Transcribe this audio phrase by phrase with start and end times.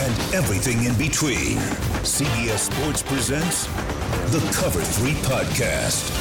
[0.00, 1.58] and everything in between,
[2.02, 3.66] CBS Sports presents
[4.32, 6.16] the Cover 3 podcast.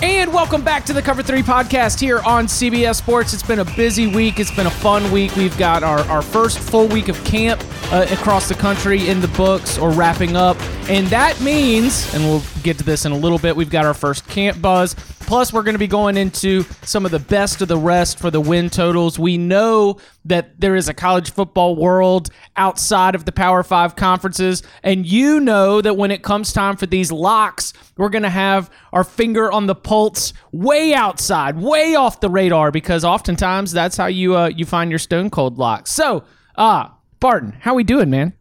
[0.00, 3.34] And welcome back to the Cover 3 podcast here on CBS Sports.
[3.34, 4.38] It's been a busy week.
[4.38, 5.34] It's been a fun week.
[5.34, 7.60] We've got our, our first full week of camp
[7.92, 10.56] uh, across the country in the books or wrapping up.
[10.88, 13.94] And that means, and we'll get to this in a little bit, we've got our
[13.94, 14.94] first camp buzz.
[15.32, 18.30] Plus, we're going to be going into some of the best of the rest for
[18.30, 19.18] the win totals.
[19.18, 24.62] We know that there is a college football world outside of the Power Five conferences.
[24.82, 28.70] And you know that when it comes time for these locks, we're going to have
[28.92, 34.08] our finger on the pulse way outside, way off the radar, because oftentimes that's how
[34.08, 35.90] you uh, you find your stone cold locks.
[35.92, 36.24] So,
[36.56, 36.88] uh,
[37.20, 38.34] Barton, how we doing, man?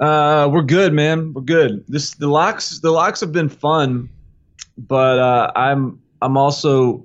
[0.00, 1.32] Uh, we're good, man.
[1.32, 1.84] We're good.
[1.88, 2.78] This the locks.
[2.78, 4.08] The locks have been fun,
[4.78, 7.04] but uh, I'm I'm also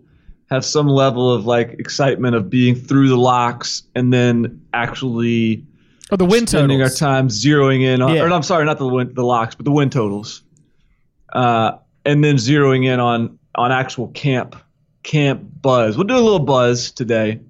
[0.50, 5.66] have some level of like excitement of being through the locks and then actually
[6.12, 7.02] oh, the win spending totals.
[7.02, 8.16] our time zeroing in on.
[8.16, 8.24] Yeah.
[8.24, 10.44] Or I'm sorry, not the win, the locks, but the win totals.
[11.32, 14.56] Uh, and then zeroing in on on actual camp
[15.02, 15.98] camp buzz.
[15.98, 17.42] We'll do a little buzz today,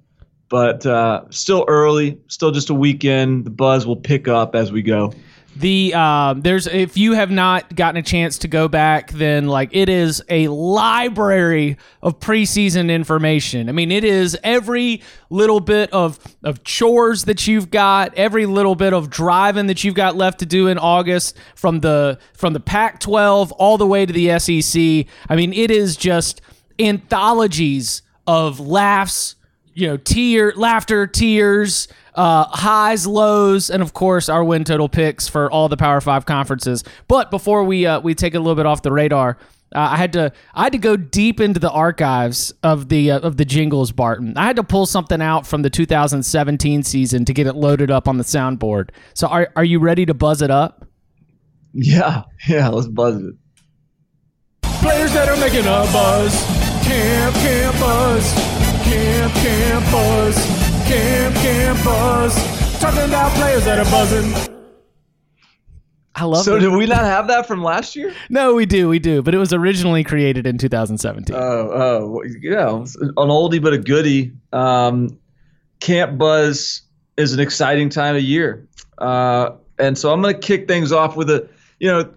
[0.48, 3.44] but uh, still early, still just a weekend.
[3.44, 5.12] The buzz will pick up as we go.
[5.56, 9.68] The um, there's if you have not gotten a chance to go back, then like
[9.72, 13.68] it is a library of preseason information.
[13.68, 18.74] I mean, it is every little bit of of chores that you've got, every little
[18.74, 22.60] bit of driving that you've got left to do in August from the from the
[22.60, 25.06] Pac-12 all the way to the SEC.
[25.28, 26.40] I mean, it is just
[26.80, 29.36] anthologies of laughs,
[29.72, 35.28] you know, tear, laughter, tears, uh, highs, lows, and of course our win total picks
[35.28, 36.84] for all the Power Five conferences.
[37.08, 39.36] But before we uh, we take it a little bit off the radar,
[39.74, 43.18] uh, I had to I had to go deep into the archives of the uh,
[43.20, 44.36] of the jingles, Barton.
[44.36, 48.06] I had to pull something out from the 2017 season to get it loaded up
[48.06, 48.90] on the soundboard.
[49.14, 50.86] So are are you ready to buzz it up?
[51.72, 52.68] Yeah, yeah.
[52.68, 53.34] Let's buzz it.
[54.62, 56.44] Players that are making a buzz.
[56.84, 58.32] Camp, camp buzz.
[58.84, 60.63] Camp, camp buzz.
[60.86, 62.34] Camp, camp buzz.
[62.80, 64.32] Talking about players that are buzzing.
[66.16, 66.60] I love So it.
[66.60, 68.14] did we not have that from last year?
[68.28, 69.22] No, we do, we do.
[69.22, 71.34] But it was originally created in 2017.
[71.34, 72.80] Oh, oh, yeah.
[72.82, 74.32] it's An oldie but a goodie.
[74.52, 75.18] Um,
[75.80, 76.82] Camp Buzz
[77.16, 78.68] is an exciting time of year,
[78.98, 81.48] uh, and so I'm going to kick things off with a,
[81.80, 82.12] you know,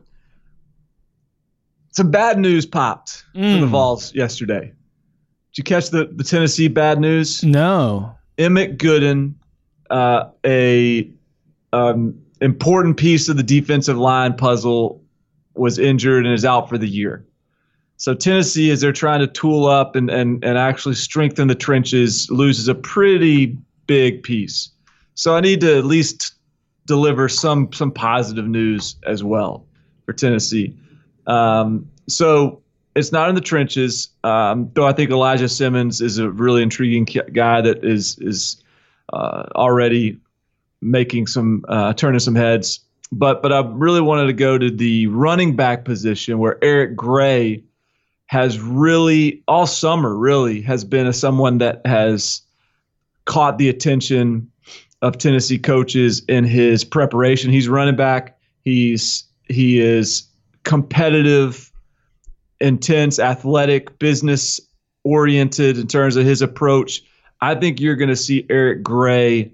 [1.92, 3.70] some bad news popped for the Mm.
[3.70, 4.74] Vols yesterday.
[5.54, 7.44] Did you catch the the Tennessee bad news?
[7.44, 8.14] no.
[8.38, 9.34] Emmit Gooden,
[9.90, 11.10] uh, a
[11.74, 15.04] um, important piece of the defensive line puzzle,
[15.56, 17.26] was injured and is out for the year.
[17.98, 22.30] So Tennessee, as they're trying to tool up and, and, and actually strengthen the trenches,
[22.30, 23.58] loses a pretty
[23.88, 24.70] big piece.
[25.16, 26.36] So I need to at least
[26.86, 29.66] deliver some some positive news as well
[30.06, 30.78] for Tennessee.
[31.26, 32.62] Um, so
[32.98, 37.06] it's not in the trenches, um, though I think Elijah Simmons is a really intriguing
[37.06, 38.64] guy that is is
[39.14, 40.18] uh, already
[40.82, 42.80] making some uh, turning some heads.
[43.12, 47.64] But but I really wanted to go to the running back position where Eric Gray
[48.26, 52.42] has really all summer really has been a someone that has
[53.26, 54.52] caught the attention
[55.02, 57.52] of Tennessee coaches in his preparation.
[57.52, 58.38] He's running back.
[58.64, 60.24] He's he is
[60.64, 61.67] competitive,
[62.60, 64.60] intense, athletic, business
[65.04, 67.04] oriented in terms of his approach.
[67.40, 69.52] I think you're going to see Eric Gray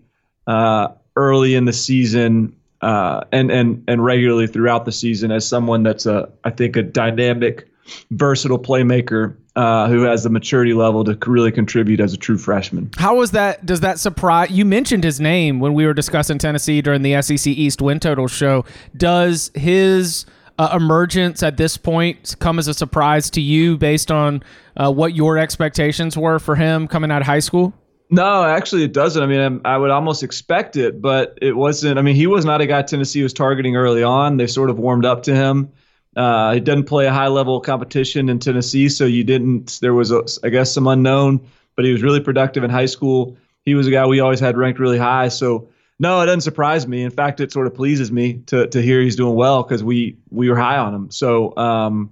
[0.47, 5.83] uh, early in the season uh, and and and regularly throughout the season as someone
[5.83, 7.69] that's a I think a dynamic,
[8.11, 12.89] versatile playmaker uh, who has the maturity level to really contribute as a true freshman.
[12.97, 13.65] How was that?
[13.65, 14.65] Does that surprise you?
[14.65, 18.65] Mentioned his name when we were discussing Tennessee during the SEC East win total show.
[18.97, 20.25] Does his
[20.59, 24.43] uh, emergence at this point come as a surprise to you based on
[24.77, 27.73] uh, what your expectations were for him coming out of high school?
[28.09, 29.23] No, actually, it doesn't.
[29.23, 31.97] I mean, I would almost expect it, but it wasn't.
[31.97, 34.37] I mean, he was not a guy Tennessee was targeting early on.
[34.37, 35.71] They sort of warmed up to him.
[36.15, 39.79] Uh, he didn't play a high level competition in Tennessee, so you didn't.
[39.81, 41.41] There was, a, I guess, some unknown,
[41.75, 43.35] but he was really productive in high school.
[43.65, 45.29] He was a guy we always had ranked really high.
[45.29, 45.69] So
[45.99, 47.03] no, it doesn't surprise me.
[47.03, 50.17] In fact, it sort of pleases me to to hear he's doing well because we
[50.29, 51.11] we were high on him.
[51.11, 52.11] So um,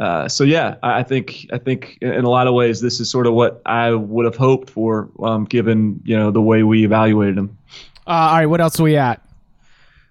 [0.00, 3.08] uh, so yeah, I, I think I think in a lot of ways this is
[3.08, 6.84] sort of what I would have hoped for, um, given you know the way we
[6.84, 7.56] evaluated him.
[8.06, 9.22] Uh, all right, what else are we at?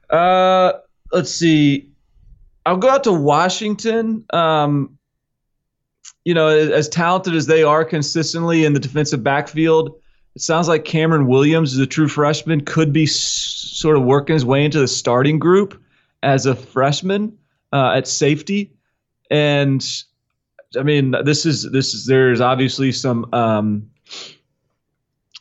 [0.09, 0.73] Uh,
[1.11, 1.89] let's see.
[2.65, 4.25] I'll go out to Washington.
[4.31, 4.97] Um,
[6.23, 9.99] you know, as, as talented as they are consistently in the defensive backfield,
[10.35, 14.33] it sounds like Cameron Williams is a true freshman, could be s- sort of working
[14.33, 15.81] his way into the starting group
[16.23, 17.37] as a freshman
[17.71, 18.71] uh, at safety.
[19.29, 19.85] And
[20.77, 23.89] I mean, this is this is there's obviously some um,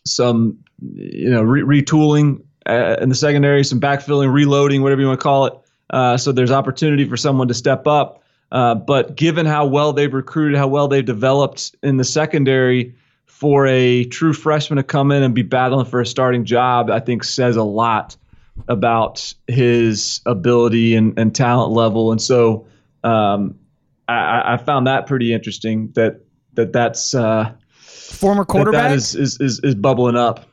[0.07, 5.21] some you know re- retooling uh, in the secondary, some backfilling, reloading, whatever you want
[5.21, 5.55] to call it.
[5.91, 8.23] Uh, so there's opportunity for someone to step up.
[8.51, 12.95] Uh, but given how well they've recruited, how well they've developed in the secondary,
[13.43, 17.01] for a true freshman to come in and be battling for a starting job, I
[17.01, 18.17] think says a lot
[18.69, 22.13] about his ability and, and talent level.
[22.13, 22.69] And so
[23.03, 23.59] um,
[24.07, 26.21] I, I, found that pretty interesting that
[26.53, 30.47] that that's uh, former quarterback that, that is, is, is is bubbling up.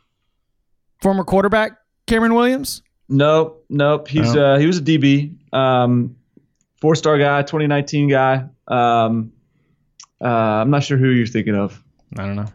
[1.03, 1.73] Former quarterback
[2.07, 2.81] Cameron Williams.
[3.07, 4.07] Nope, nope.
[4.07, 4.43] He's oh.
[4.43, 6.15] uh, he was a DB, um,
[6.81, 8.45] four star guy, 2019 guy.
[8.67, 9.31] Um,
[10.19, 11.83] uh, I'm not sure who you're thinking of.
[12.17, 12.47] I don't know.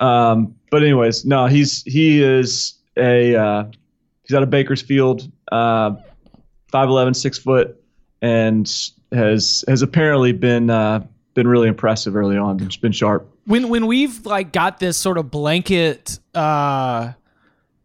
[0.00, 3.64] Um, but anyways, no, he's he is a uh,
[4.22, 5.92] he's out of Bakersfield, uh,
[6.72, 7.82] 5'11", 6 foot,
[8.22, 8.70] and
[9.12, 11.04] has has apparently been uh,
[11.34, 12.62] been really impressive early on.
[12.62, 13.28] It's been sharp.
[13.46, 17.12] When when we've like got this sort of blanket, uh,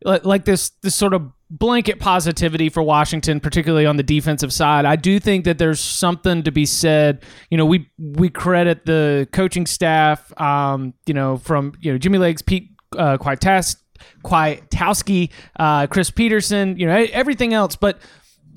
[0.04, 4.86] like, like this this sort of blanket positivity for Washington, particularly on the defensive side.
[4.86, 7.24] I do think that there's something to be said.
[7.50, 12.18] You know, we we credit the coaching staff, um, you know, from you know Jimmy
[12.18, 15.30] Legs, Pete uh, Kwiatkowski,
[15.60, 16.78] uh, Chris Petersen.
[16.78, 18.00] you know, everything else, but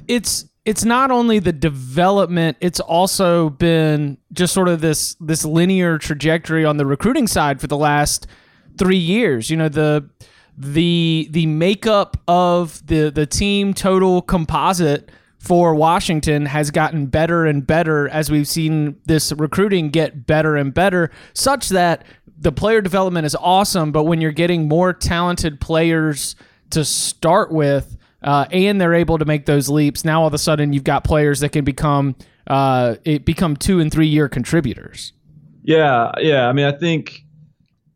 [0.09, 5.99] it's it's not only the development it's also been just sort of this this linear
[5.99, 8.27] trajectory on the recruiting side for the last
[8.79, 10.09] 3 years you know the
[10.57, 17.65] the the makeup of the the team total composite for Washington has gotten better and
[17.67, 22.05] better as we've seen this recruiting get better and better, such that
[22.39, 23.93] the player development is awesome.
[23.93, 26.37] But when you're getting more talented players
[26.71, 30.39] to start with, uh, and they're able to make those leaps, now all of a
[30.39, 32.17] sudden you've got players that can become
[32.47, 32.95] uh,
[33.25, 35.13] become two and three year contributors.
[35.63, 36.49] Yeah, yeah.
[36.49, 37.26] I mean, I think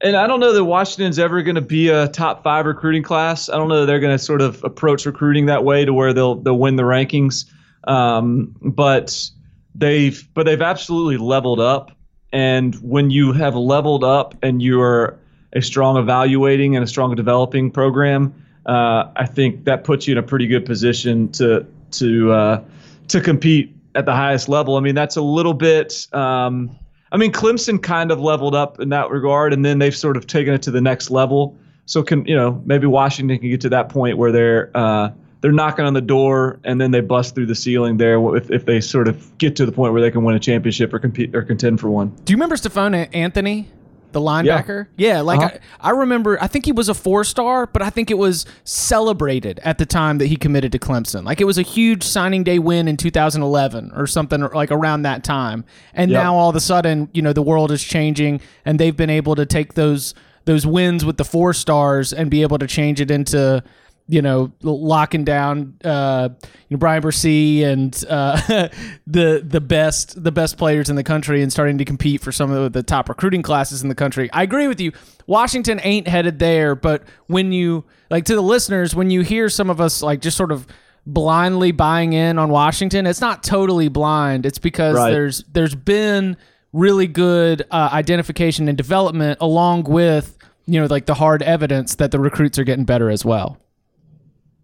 [0.03, 3.49] and I don't know that Washington's ever going to be a top five recruiting class.
[3.49, 6.13] I don't know that they're going to sort of approach recruiting that way to where
[6.13, 7.45] they'll they'll win the rankings.
[7.85, 9.31] Um, but
[9.75, 11.93] they've but they've absolutely leveled up.
[12.33, 15.19] And when you have leveled up and you're
[15.53, 18.33] a strong evaluating and a strong developing program,
[18.67, 22.65] uh, I think that puts you in a pretty good position to to uh,
[23.09, 24.77] to compete at the highest level.
[24.77, 26.07] I mean, that's a little bit.
[26.13, 26.79] Um,
[27.13, 30.27] I mean, Clemson kind of leveled up in that regard, and then they've sort of
[30.27, 31.57] taken it to the next level.
[31.87, 35.53] So can you know maybe Washington can get to that point where they're uh, they're
[35.53, 38.81] knocking on the door, and then they bust through the ceiling there if, if they
[38.81, 41.43] sort of get to the point where they can win a championship or compete or
[41.43, 42.15] contend for one.
[42.25, 43.69] Do you remember Stephone Anthony?
[44.13, 44.87] The linebacker.
[44.97, 45.59] Yeah, yeah like uh-huh.
[45.81, 46.41] I, I, remember.
[46.43, 49.87] I think he was a four star, but I think it was celebrated at the
[49.87, 51.25] time that he committed to Clemson.
[51.25, 55.25] Like it was a huge signing day win in 2011 or something like around that
[55.25, 55.65] time.
[55.95, 56.23] And yep.
[56.23, 59.35] now all of a sudden, you know, the world is changing, and they've been able
[59.37, 60.15] to take those
[60.47, 63.63] those wins with the four stars and be able to change it into
[64.11, 66.29] you know, locking down uh,
[66.69, 68.41] you know Bryan Bresee and uh,
[69.07, 72.51] the the best the best players in the country and starting to compete for some
[72.51, 74.31] of the top recruiting classes in the country.
[74.33, 74.93] I agree with you.
[75.27, 79.71] Washington ain't headed there, but when you like to the listeners, when you hear some
[79.71, 80.67] of us like just sort of
[81.07, 83.07] blindly buying in on Washington.
[83.07, 84.45] It's not totally blind.
[84.45, 85.11] It's because Right.
[85.11, 86.37] there's there's been
[86.73, 90.37] really good uh, identification and development along with
[90.67, 93.57] you know like the hard evidence that the recruits are getting better as well.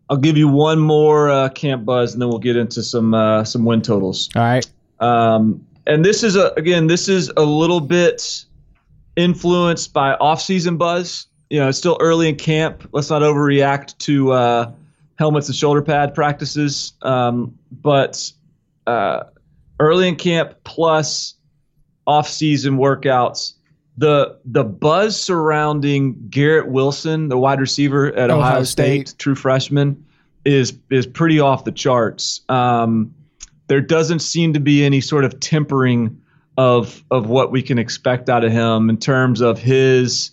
[0.09, 3.45] I'll give you one more uh, camp buzz, and then we'll get into some uh,
[3.45, 4.29] some win totals.
[4.37, 4.67] All right.
[5.01, 8.45] Um, and this is a again, this is a little bit
[9.17, 11.27] influenced by off-season buzz.
[11.51, 12.89] You know, it's still early in camp.
[12.93, 14.73] Let's not overreact to uh,
[15.19, 16.93] helmets and shoulder pad practices.
[17.03, 18.31] Um, but
[18.87, 19.25] uh,
[19.81, 21.35] early in camp plus
[22.07, 23.55] off-season workouts,
[23.97, 29.09] the the buzz surrounding Garrett Wilson, the wide receiver at Ohio Ohio, State.
[29.09, 30.05] State, true freshman,
[30.45, 32.43] is is pretty off the charts.
[32.49, 33.15] Um,
[33.69, 36.21] there doesn't seem to be any sort of tempering
[36.59, 40.31] of of what we can expect out of him in terms of his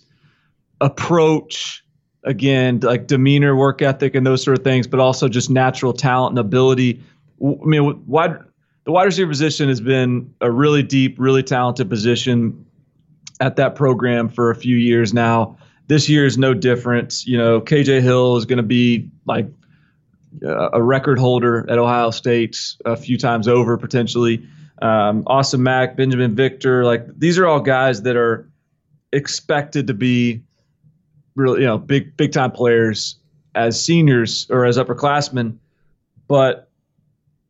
[0.80, 1.84] approach
[2.24, 6.32] again like demeanor work ethic and those sort of things but also just natural talent
[6.32, 7.02] and ability
[7.42, 8.38] i mean wide
[8.84, 12.63] the wide receiver position has been a really deep really talented position
[13.40, 17.60] at that program for a few years now this year is no different you know
[17.60, 19.46] kj hill is going to be like
[20.44, 24.44] uh, a record holder at Ohio State a few times over potentially.
[24.82, 28.50] Um, Austin Mack, Binjimen Victor, like these are all guys that are
[29.12, 30.42] expected to be
[31.36, 33.16] really, you know, big big time players
[33.54, 35.56] as seniors or as upperclassmen.
[36.26, 36.68] But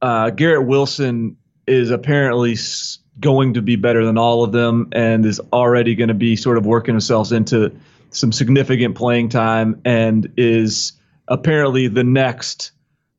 [0.02, 1.36] uh, Garrett Wilson
[1.66, 6.09] is apparently s- going to be better than all of them and is already going
[6.09, 7.73] to be sort of working themselves into
[8.11, 10.92] some significant playing time and is
[11.28, 12.73] apparently the next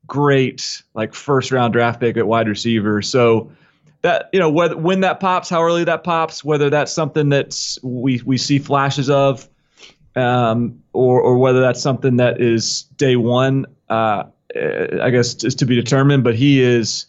[0.06, 3.02] great like first round draft pick at wide receiver.
[3.02, 3.50] So
[4.02, 7.78] that you know whether when that pops, how early that pops, whether that's something that's
[7.82, 9.48] we we see flashes of,
[10.14, 14.24] um, or or whether that's something that is day one, uh,
[14.54, 16.24] I guess is to be determined.
[16.24, 17.06] But he is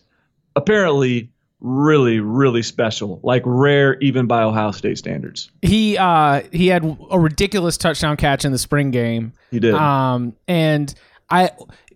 [0.55, 5.51] apparently really really special, like rare even by Ohio State standards.
[5.61, 9.33] He uh he had a ridiculous touchdown catch in the spring game.
[9.51, 9.73] He did.
[9.73, 10.93] Um, and
[11.29, 11.51] I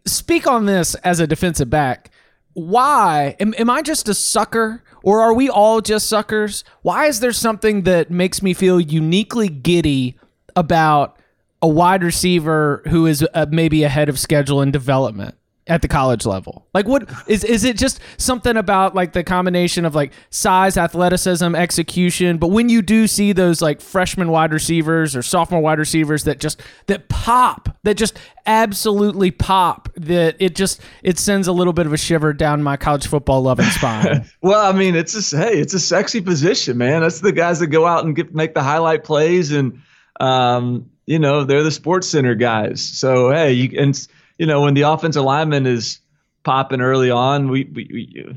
[0.05, 2.11] speak on this as a defensive back.
[2.53, 6.63] Why am, am I just a sucker, or are we all just suckers?
[6.81, 10.17] Why is there something that makes me feel uniquely giddy
[10.55, 11.17] about
[11.61, 15.35] a wide receiver who is uh, maybe ahead of schedule in development?
[15.71, 19.85] At the college level, like what is is it just something about like the combination
[19.85, 22.39] of like size, athleticism, execution?
[22.39, 26.41] But when you do see those like freshman wide receivers or sophomore wide receivers that
[26.41, 31.85] just that pop, that just absolutely pop, that it just it sends a little bit
[31.85, 34.25] of a shiver down my college football loving spine.
[34.41, 36.99] Well, I mean, it's a hey, it's a sexy position, man.
[36.99, 39.81] That's the guys that go out and get make the highlight plays, and
[40.19, 42.81] um, you know they're the SportsCenter guys.
[42.81, 43.95] So hey, you and
[44.41, 45.99] you know when the offensive lineman is
[46.41, 48.35] popping early on, we, we, we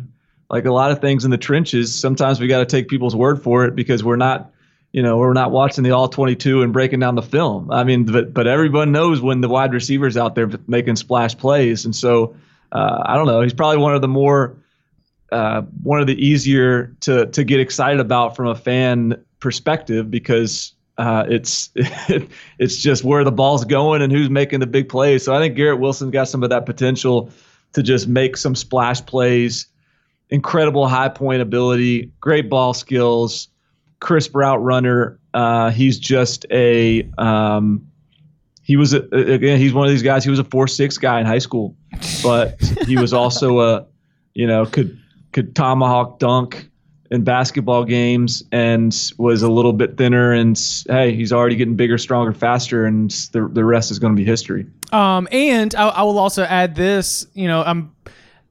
[0.51, 1.99] like a lot of things in the trenches.
[1.99, 4.53] Sometimes we got to take people's word for it because we're not.
[4.93, 7.69] You know, we're not watching the all 22 and breaking down the film.
[7.73, 11.85] I mean, but but everyone knows when the wide receivers out there making splash plays,
[11.85, 12.37] and so
[12.71, 13.41] uh, I don't know.
[13.41, 14.57] He's probably one of the more
[15.33, 20.75] uh, one of the easier to to get excited about from a fan perspective because
[20.97, 21.71] uh, it's
[22.59, 25.25] it's just where the ball's going and who's making the big plays.
[25.25, 27.31] So I think Garrett Wilson's got some of that potential
[27.73, 29.67] to just make some splash plays.
[30.31, 33.49] Incredible high point ability, great ball skills,
[34.01, 35.19] crisp route runner.
[35.33, 37.87] Uh, he's just a um,
[38.63, 40.25] he was a, again he's one of these guys.
[40.25, 41.77] He was a four six guy in high school,
[42.23, 43.87] but he was also a
[44.33, 44.99] you know could
[45.33, 46.71] could tomahawk dunk
[47.15, 51.97] in basketball games and was a little bit thinner and hey he's already getting bigger
[51.97, 56.03] stronger faster and the, the rest is going to be history Um, and I, I
[56.03, 57.27] will also add this.
[57.35, 57.95] You know, I'm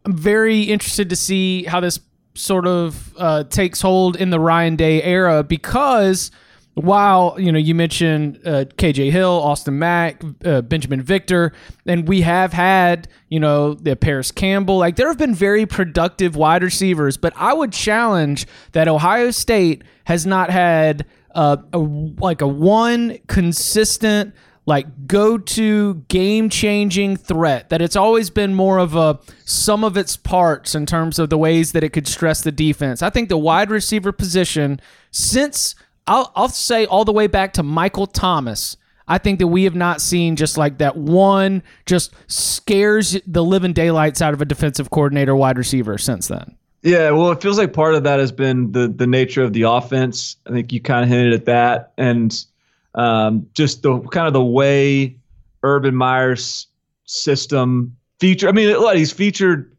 [0.06, 2.00] I'm very interested to see how this
[2.36, 6.32] sort of uh, takes hold in the Ryan Day era because
[6.76, 11.54] while you know you mentioned uh, KJ Hill, Austin Mack, uh, Binjimen Victor,
[11.86, 14.78] and we have had you know the Parris Campbell.
[14.78, 19.84] Like there have been very productive wide receivers, but I would challenge that Ohio State
[20.06, 24.34] has not had uh, a, like a one consistent
[24.66, 29.98] like go to game changing threat that it's always been more of a sum of
[29.98, 33.02] its parts in terms of the ways that it could stress the defense.
[33.02, 34.80] I think the wide receiver position
[35.12, 35.76] since
[36.08, 38.78] I'll, I'll say all the way back to Michael Thomas.
[39.08, 43.74] I think that we have not seen just like that one just scares the living
[43.74, 46.56] daylights out of a defensive coordinator wide receiver since then.
[46.84, 49.62] Yeah, well, it feels like part of that has been the the nature of the
[49.64, 50.36] offense.
[50.46, 52.46] I think you kind of hinted at that, and
[52.94, 55.16] um, just the kind of the way
[55.64, 56.68] Urban Meyer's
[57.06, 58.50] system feature.
[58.50, 59.73] I mean, he's featured.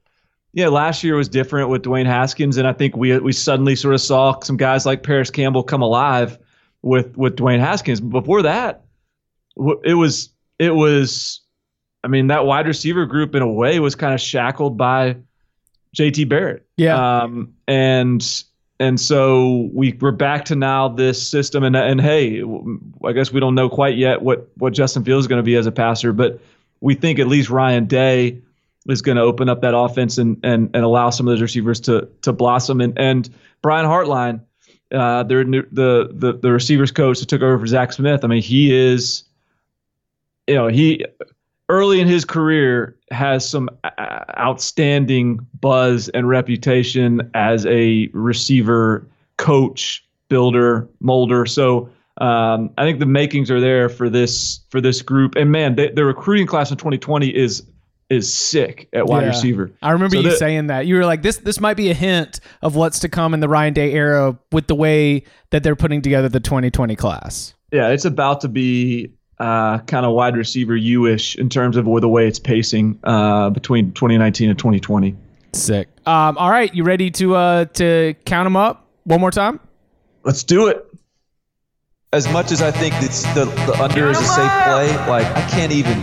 [0.54, 3.92] Yeah, last year was different with Dwayne Haskins, and I think we we suddenly sort
[3.92, 6.38] of saw some guys like Parris Campbell come alive
[6.80, 8.00] with with Dwayne Haskins.
[8.00, 8.84] Before that,
[9.84, 10.30] it was
[10.60, 11.40] it was.
[12.04, 15.16] I mean, that wide receiver group in a way was kind of shackled by
[15.96, 16.64] JT Barrett.
[16.76, 17.22] Yeah.
[17.22, 18.44] Um, and
[18.78, 22.44] and so we we're back to now this system and and hey,
[23.04, 25.56] I guess we don't know quite yet what what Justin Fields is going to be
[25.56, 26.40] as a passer, but
[26.80, 28.42] we think at least Ryan Day
[28.88, 31.80] is going to open up that offense and and and allow some of those receivers
[31.80, 33.30] to to blossom and and
[33.62, 34.40] Brian Hartline,
[34.92, 38.24] uh, the the the receivers coach that took over for Zach Smith.
[38.24, 39.24] I mean, he is,
[40.46, 41.04] you know, he
[41.68, 50.04] early in his career has some uh, outstanding buzz and reputation as a receiver coach,
[50.28, 51.46] builder, molder.
[51.46, 51.88] So
[52.18, 55.36] um, I think the makings are there for this for this group.
[55.36, 57.62] And man, they, the recruiting class in 2020 is
[58.10, 59.28] is sick at wide Yeah.
[59.28, 59.70] receiver.
[59.82, 60.86] I remember So you that- saying that.
[60.86, 63.48] You were like, "This this might be a hint of what's to come in the
[63.48, 68.04] Ryan Day era with the way that they're putting together the 2020 class." Yeah, it's
[68.04, 72.38] about to be uh, kind of wide receiver U-ish in terms of the way it's
[72.38, 75.16] pacing uh, between 2019 and 2020.
[75.52, 75.88] Sick.
[76.06, 79.58] Um, all right, you ready to uh to count them up one more time?
[80.24, 80.86] Let's do it.
[82.12, 85.48] As much as I think it's the, the under is a safe play, like I
[85.50, 86.00] can't even.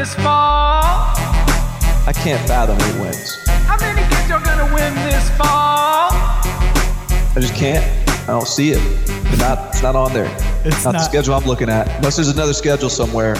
[0.00, 0.80] This fall?
[2.06, 3.36] I can't fathom eight wins.
[3.66, 6.08] How many games y'all gonna win this fall?
[6.10, 7.84] I just can't.
[8.22, 8.80] I don't see it.
[8.80, 9.68] It's not.
[9.68, 10.34] It's not on there.
[10.64, 11.86] It's not, the schedule I'm looking at.
[11.98, 13.36] Unless there's another schedule somewhere.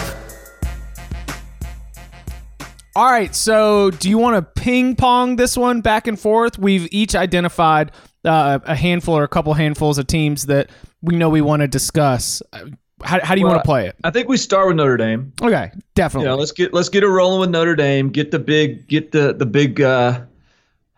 [2.95, 6.59] All right, so do you want to ping pong this one back and forth?
[6.59, 7.91] We've each identified
[8.23, 10.69] uh, a handful or a couple handfuls of teams that
[11.01, 12.43] we know we want to discuss.
[13.03, 13.95] How, how do you Well, want to play it?
[14.03, 15.33] I think we start with Notre Dame.
[15.41, 16.25] Okay, definitely.
[16.25, 18.09] You know, let's get let's get it rolling with Notre Dame.
[18.09, 20.21] Get the big get the the big uh,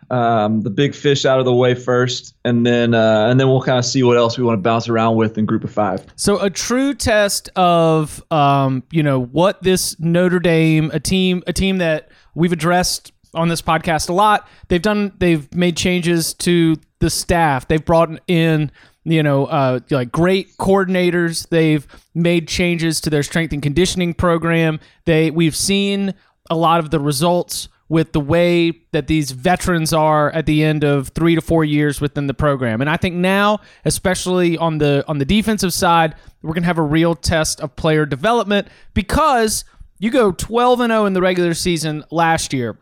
[0.10, 3.61] um, the big fish out of the way first, and then uh, and then we'll
[3.61, 6.05] kind of see what else we want to bounce around with in Group of Five.
[6.16, 11.53] So a true test of um, you know what this Notre Dame a team a
[11.53, 14.48] team that we've addressed on this podcast a lot.
[14.68, 17.68] They've done they've made changes to the staff.
[17.68, 18.72] They've brought in
[19.03, 21.48] you know uh, like great coordinators.
[21.50, 24.79] They've made changes to their strength and conditioning program.
[25.05, 26.13] They we've seen
[26.50, 30.83] a lot of the results with the way that these veterans are at the end
[30.83, 32.81] of three to four years within the program.
[32.81, 36.81] And I think now, especially on the on the defensive side, we're gonna have a
[36.81, 39.66] real test of player development because
[40.00, 42.77] you go 12 and 0 in the regular season last year.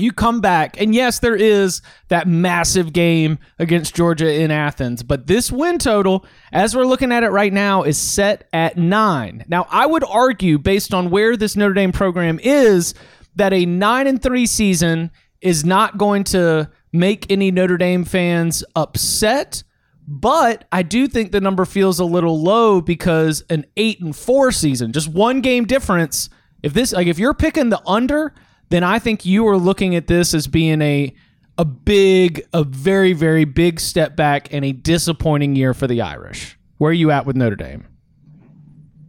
[0.00, 5.26] You come back, and yes, there is that massive game against Georgia in Athens, but
[5.26, 9.44] this win total, as we're looking at it right now, is set at nine.
[9.48, 12.94] Now, I would argue, based on where this Notre Dame program is,
[13.36, 15.10] that a nine and three season
[15.40, 19.62] is not going to make any Notre Dame fans upset.
[20.08, 24.50] But I do think the number feels a little low because an eight and four
[24.50, 26.28] season, just one game difference.
[26.64, 28.34] If this, like, if you're picking the under,
[28.70, 31.14] then I think you are looking at this as being a
[31.58, 36.58] a big, a very, very big step back and a disappointing year for the Irish.
[36.78, 37.86] Where are you at with Notre Dame?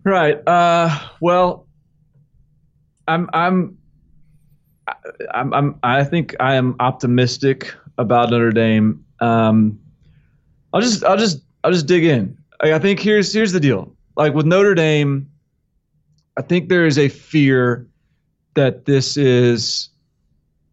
[0.04, 0.45] Right.
[0.45, 1.67] Uh, well,
[3.08, 3.78] I'm I'm
[5.34, 9.06] I'm, I'm I think I am optimistic about Notre Dame.
[9.21, 9.80] Um,
[10.74, 12.38] I'll just I'll just I'll just dig in.
[12.62, 13.95] Like, I think here's here's the deal.
[14.17, 15.30] Like with Notre Dame,
[16.36, 17.88] I think there is a fear
[18.53, 19.89] that this is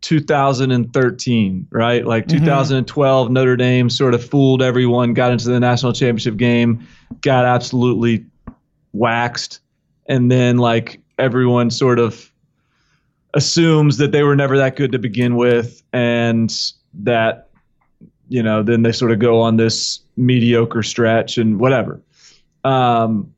[0.00, 2.06] 2013, right?
[2.06, 6.86] Like 2012, Notre Dame sort of fooled everyone, got into the national championship game,
[7.20, 8.24] got absolutely
[8.92, 9.60] waxed,
[10.08, 12.30] and then like everyone sort of
[13.34, 17.48] assumes that they were never that good to begin with, and that
[18.28, 22.00] you know then they sort of go on this mediocre stretch and whatever.
[22.64, 23.34] Um,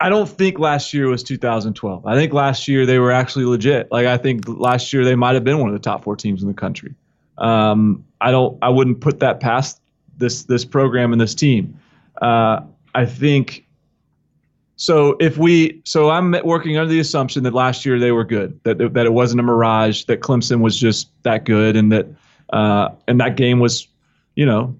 [0.00, 2.06] I don't think last year was 2012.
[2.06, 3.92] I think last year they were actually legit.
[3.92, 6.40] Like I think last year they might have been one of the top four teams
[6.42, 6.94] in the country.
[7.36, 8.58] Um, I don't.
[8.62, 9.80] I wouldn't put that past
[10.16, 11.78] this this program and this team.
[12.20, 12.60] Uh,
[12.94, 13.66] I think.
[14.76, 18.58] So if we, so I'm working under the assumption that last year they were good,
[18.64, 22.06] that that it wasn't a mirage, that Clemson was just that good, and that
[22.50, 23.88] uh, and that game was,
[24.36, 24.79] you know,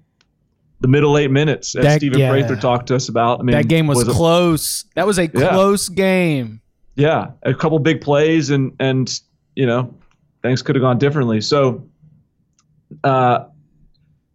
[0.81, 2.29] the middle eight minutes, as That- Stephen yeah.
[2.31, 3.39] Prather talked to us about.
[3.39, 4.83] I mean, That game was, a- close.
[4.95, 5.49] That was a Yeah.
[5.49, 6.59] close game.
[6.95, 9.19] yeah, a couple big plays and and
[9.55, 9.93] you know
[10.43, 11.39] things could have gone differently.
[11.41, 11.87] So,
[13.03, 13.45] uh,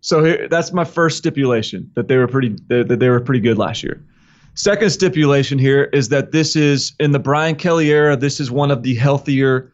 [0.00, 3.40] so here, that's my first stipulation that they were pretty that, that they were pretty
[3.40, 4.02] good last year.
[4.54, 8.16] Second stipulation here is that this is in the Brian Kelly era.
[8.16, 9.70] This is one of the healthier,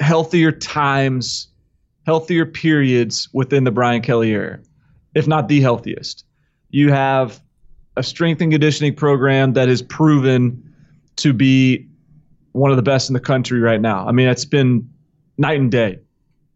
[0.00, 1.48] healthier times,
[2.06, 4.58] healthier periods within the Brian Kelly era,
[5.14, 6.24] if not the healthiest.
[6.70, 7.40] You have
[7.96, 10.62] a strength and conditioning program that is proven
[11.16, 11.86] to be
[12.52, 14.06] one of the best in the country right now.
[14.06, 14.88] I mean, it's been
[15.36, 15.98] night and day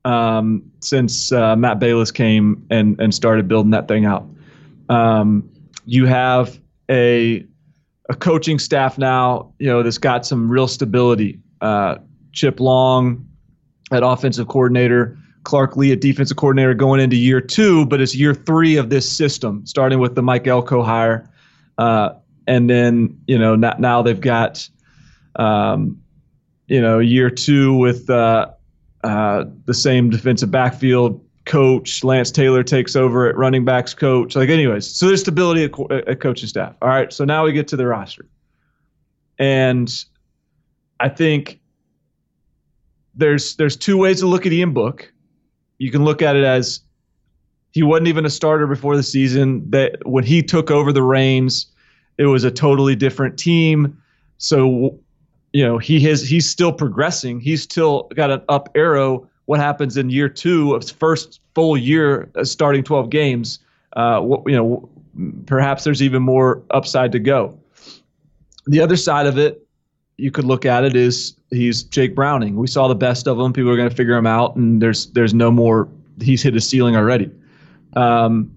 [0.04, 4.26] um, since uh, Matt Balis came and and started building that thing out.
[4.88, 5.48] Um,
[5.84, 6.60] you have
[6.90, 7.46] a
[8.08, 11.40] a coaching staff now, you know, that's got some real stability.
[11.60, 11.96] Uh,
[12.32, 13.26] Chip Long
[13.92, 18.34] at offensive coordinator, Clark Lea, at defensive coordinator going into year two, but it's year
[18.34, 21.28] three of this system, starting with the Mike Elko hire.
[21.78, 22.10] Uh,
[22.46, 24.68] and then, you know, now, now they've got,
[25.36, 26.00] um,
[26.66, 28.50] you know, year two with uh,
[29.04, 32.04] uh, the same defensive backfield coach.
[32.04, 34.36] Lance Taylor takes over at running backs coach.
[34.36, 36.74] Like, anyways, so there's stability at, co- at coaching staff.
[36.82, 38.26] All right, so now we get to the roster,
[39.38, 39.92] and
[41.00, 41.60] I think
[43.14, 45.11] there's there's two ways to look at Ian Book.
[45.82, 46.80] You can look at it as
[47.72, 49.68] he wasn't even a starter before the season.
[49.70, 51.66] That when he took over the reins,
[52.18, 54.00] it was a totally different team.
[54.38, 54.96] So,
[55.52, 57.40] you know, he has he's still progressing.
[57.40, 59.28] He's still got an up arrow.
[59.46, 63.58] What happens in year two of his first full year starting 12 games?
[63.94, 64.88] Uh, what, you know,
[65.46, 67.58] perhaps there's even more upside to go.
[68.68, 69.66] The other side of it,
[70.16, 72.56] you could look at it is he's Jake Browning.
[72.56, 73.52] We saw the best of him.
[73.52, 75.88] People are going to figure him out, and there's there's no more.
[76.20, 77.30] He's hit his ceiling already.
[77.94, 78.50] Um,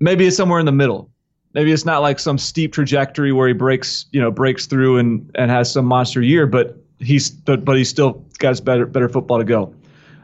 [0.00, 1.10] maybe it's somewhere in the middle.
[1.54, 5.30] Maybe it's not like some steep trajectory where he breaks, you know, breaks through and,
[5.36, 9.08] and has some monster year, but he's but, but he's still got his better better
[9.08, 9.74] football to go.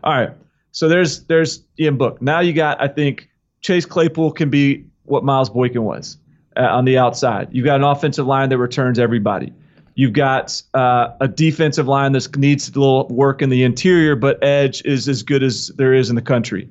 [0.05, 0.31] All right.
[0.73, 2.21] So there's there's Ian Book.
[2.21, 3.29] Now you got I think
[3.61, 6.19] Chase Claypool can be what Miles Boykin was
[6.57, 7.49] uh, on the outside.
[7.51, 9.53] You've got an offensive line that returns everybody.
[9.95, 14.43] You've got uh, a defensive line that needs a little work in the interior, but
[14.43, 16.69] edge is as good as there is in the country.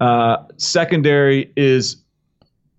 [0.00, 1.96] Uh, secondary is,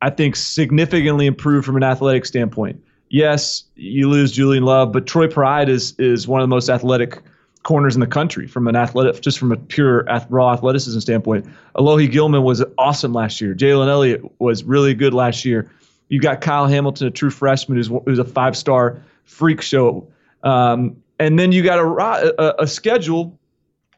[0.01, 2.83] I think, significantly improved from an athletic standpoint.
[3.09, 7.21] Yes, you lose Julian Love, but Troy Pride is is one of the most athletic
[7.61, 11.45] corners in the country from an athletic, just from a pure raw athleticism standpoint.
[11.75, 13.53] Alohi Gilman was awesome last year.
[13.53, 15.69] Jalen Elliott was really good last year.
[16.09, 20.07] You've got Kyle Hamilton, a true freshman who's, who's a five star freak show.
[20.43, 23.37] Um, and then you got a, a, a schedule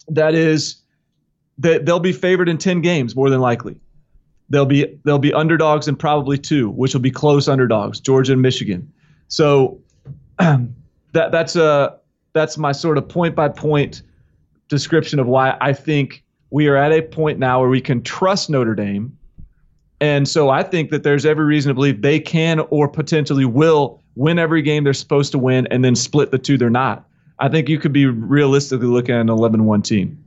[0.07, 0.77] that is
[1.57, 3.75] that they'll be favored in 10 games more than likely.
[4.49, 8.41] They'll be they'll be underdogs in probably two, which will be close underdogs, Georgia and
[8.41, 8.91] Michigan.
[9.27, 9.79] So
[10.37, 10.69] that
[11.13, 11.97] that's a
[12.33, 14.03] that's my sort of point by point
[14.67, 18.49] description of why I think we are at a point now where we can trust
[18.49, 19.17] Notre Dame.
[19.99, 24.01] And so I think that there's every reason to believe they can or potentially will
[24.15, 27.07] win every game they're supposed to win and then split the two they're not.
[27.39, 30.23] I think you could be realistically looking at an 11 1 team.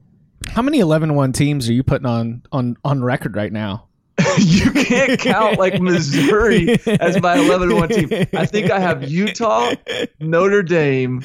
[0.48, 3.84] How many 11-1 teams are you putting on on on record right now?
[4.38, 6.70] you can't count like Missouri
[7.00, 8.26] as my 11-1 team.
[8.38, 9.74] I think I have Utah,
[10.18, 11.22] Notre Dame,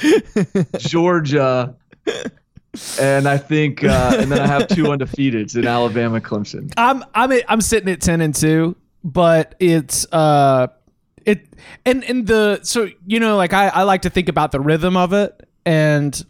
[0.78, 1.76] Georgia,
[3.00, 6.72] and I think uh, and then I have two undefeateds in Alabama, Clemson.
[6.78, 10.68] I'm I'm I'm sitting at 10 and 2, but it's uh
[11.26, 11.48] it
[11.86, 14.98] and and the so you know like I I like to think about the rhythm
[14.98, 16.24] of it and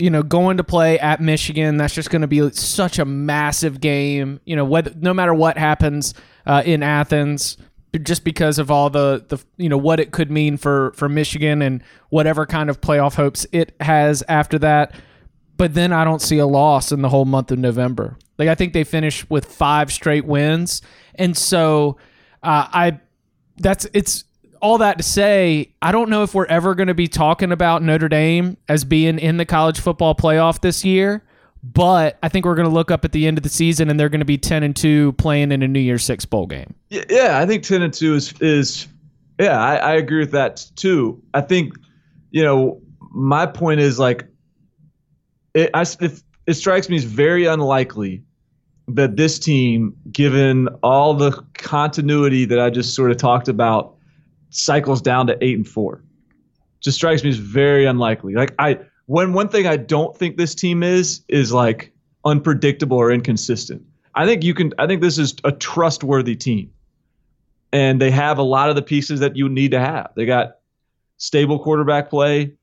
[0.00, 3.80] you know, going to play at Michigan, that's just going to be such a massive
[3.80, 4.40] game.
[4.44, 6.14] You know, whether no matter what happens
[6.46, 7.58] uh, in Athens,
[8.02, 11.60] just because of all the the you know what it could mean for for Michigan
[11.60, 14.94] and whatever kind of playoff hopes it has after that.
[15.56, 18.16] But then I don't see a loss in the whole month of November.
[18.38, 20.80] Like I think they finish with five straight wins,
[21.16, 21.98] and so
[22.42, 23.00] uh, I
[23.58, 24.24] that's it's
[24.60, 27.82] all that to say, I don't know if we're ever going to be talking about
[27.82, 31.22] Notre Dame as being in the college football playoff this year,
[31.62, 33.98] but I think we're going to look up at the end of the season and
[33.98, 36.74] they're going to be 10 and 2 playing in a New Year's 6 bowl game.
[36.88, 38.88] Yeah, I think 10 and 2 is is
[39.38, 41.22] yeah, I, I agree with that too.
[41.32, 41.74] I think
[42.30, 44.26] you know, my point is like
[45.54, 48.22] it I, it, it strikes me as very unlikely
[48.88, 53.94] that this team given all the continuity that I just sort of talked about
[54.50, 56.04] cycles down to eight and four.
[56.80, 58.34] Just strikes me as very unlikely.
[58.34, 61.92] Like I, when one thing I don't think this team is is like
[62.24, 63.82] unpredictable or inconsistent.
[64.14, 64.72] I think you can.
[64.78, 66.72] I think this is a trustworthy team,
[67.72, 70.10] and they have a lot of the pieces that you need to have.
[70.16, 70.58] They got
[71.16, 72.54] stable quarterback play,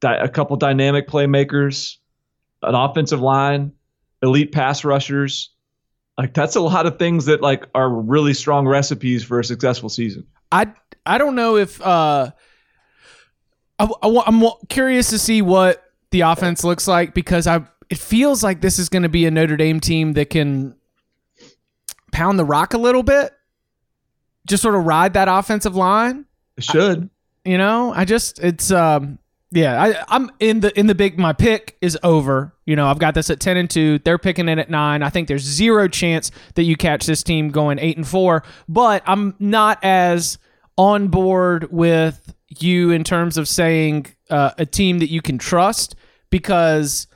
[0.00, 1.98] di- a couple dynamic playmakers,
[2.62, 3.72] an offensive line,
[4.22, 5.50] elite pass rushers.
[6.18, 9.88] Like that's a lot of things that like are really strong recipes for a successful
[9.88, 10.26] season.
[10.52, 10.72] I
[11.04, 12.30] I don't know if uh,
[13.78, 18.44] I, I, am curious to see what the offense looks like because I it feels
[18.44, 20.76] like this is going to be a Notre Dame team that can
[22.12, 23.32] pound the rock a little bit,
[24.46, 26.26] just sort of ride that offensive line.
[26.56, 27.10] It should.
[27.44, 29.18] I, you know, I just it's um
[29.54, 31.18] yeah, I, I'm in the in the big.
[31.18, 32.54] My pick is over.
[32.64, 33.98] You know, I've got this at ten and two.
[33.98, 35.02] They're picking it at nine.
[35.02, 38.44] I think there's zero chance that you catch this team going eight and four.
[38.66, 40.38] But I'm not as
[40.76, 45.94] on board with you in terms of saying uh, a team that you can trust
[46.30, 47.06] because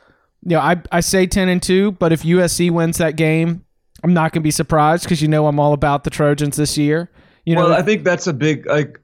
[0.42, 3.64] you know I I say ten and two, but if USC wins that game,
[4.05, 6.77] I'm not going to be surprised because you know I'm all about the Trojans this
[6.79, 7.11] year.
[7.45, 9.01] You know, well, I think that's a big like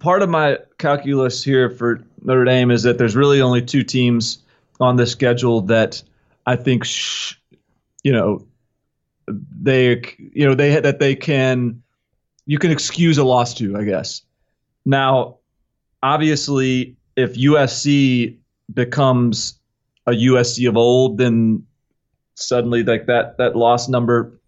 [0.00, 4.38] part of my calculus here for Notre Dame is that there's really only two teams
[4.80, 6.02] on the schedule that
[6.46, 7.34] I think, sh-
[8.02, 8.46] you know,
[9.28, 11.82] they, you know, they that they can,
[12.46, 14.22] you can excuse a loss to, I guess.
[14.84, 15.38] Now,
[16.02, 18.38] obviously, if USC
[18.72, 19.58] becomes
[20.06, 21.64] a USC of old, then
[22.34, 24.38] suddenly like that that loss number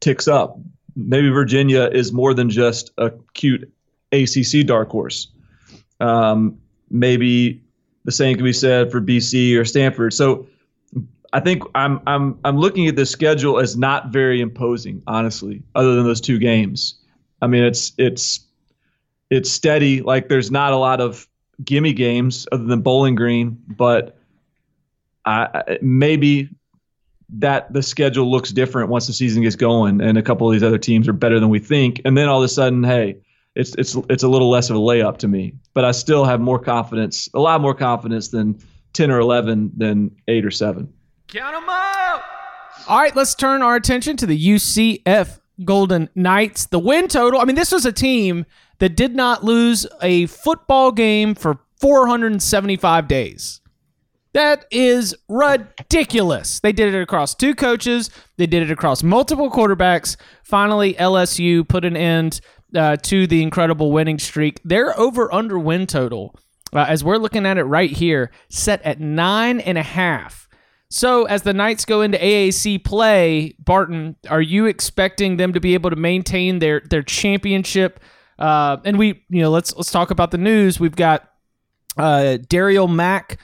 [0.00, 0.58] ticks up.
[0.96, 3.72] Maybe Virginia is more than just a cute
[4.12, 5.28] ACC dark horse.
[6.00, 6.58] Um,
[6.90, 7.62] maybe
[8.04, 10.12] the same can be said for BC or Stanford.
[10.12, 10.46] So
[11.34, 15.96] I think I'm I'm I'm looking at the schedule as not very imposing, honestly, other
[15.96, 16.94] than those two games.
[17.42, 18.46] I mean, it's it's
[19.30, 20.00] it's steady.
[20.00, 21.26] Like there's not a lot of
[21.64, 24.16] gimme games other than Bowling Green, but
[25.24, 26.50] I, maybe
[27.30, 30.62] that the schedule looks different once the season gets going, and a couple of these
[30.62, 33.16] other teams are better than we think, and then all of a sudden, hey,
[33.56, 35.54] it's it's it's a little less of a layup to me.
[35.74, 38.60] But I still have more confidence, a lot more confidence than
[38.92, 40.92] ten or eleven than eight or seven.
[41.28, 42.24] Count them up.
[42.88, 46.66] All right, let's turn our attention to the UCF Golden Knights.
[46.66, 47.40] The win total.
[47.40, 48.44] I mean, this was a team
[48.78, 53.60] that did not lose a football game for 475 days.
[54.32, 56.58] That is ridiculous.
[56.58, 58.10] They did it across two coaches.
[58.36, 60.16] They did it across multiple quarterbacks.
[60.42, 62.40] Finally, LSU put an end
[62.74, 64.60] uh, to the incredible winning streak.
[64.64, 66.34] Their over under win total,
[66.72, 70.48] uh, as we're looking at it right here, set at nine and a half.
[70.94, 75.74] So as the Knights go into AAC play, Barton, are you expecting them to be
[75.74, 77.98] able to maintain their their championship?
[78.38, 80.78] Uh, and we, you know, let's let's talk about the news.
[80.78, 81.28] We've got
[81.96, 83.40] uh, Darriel Mack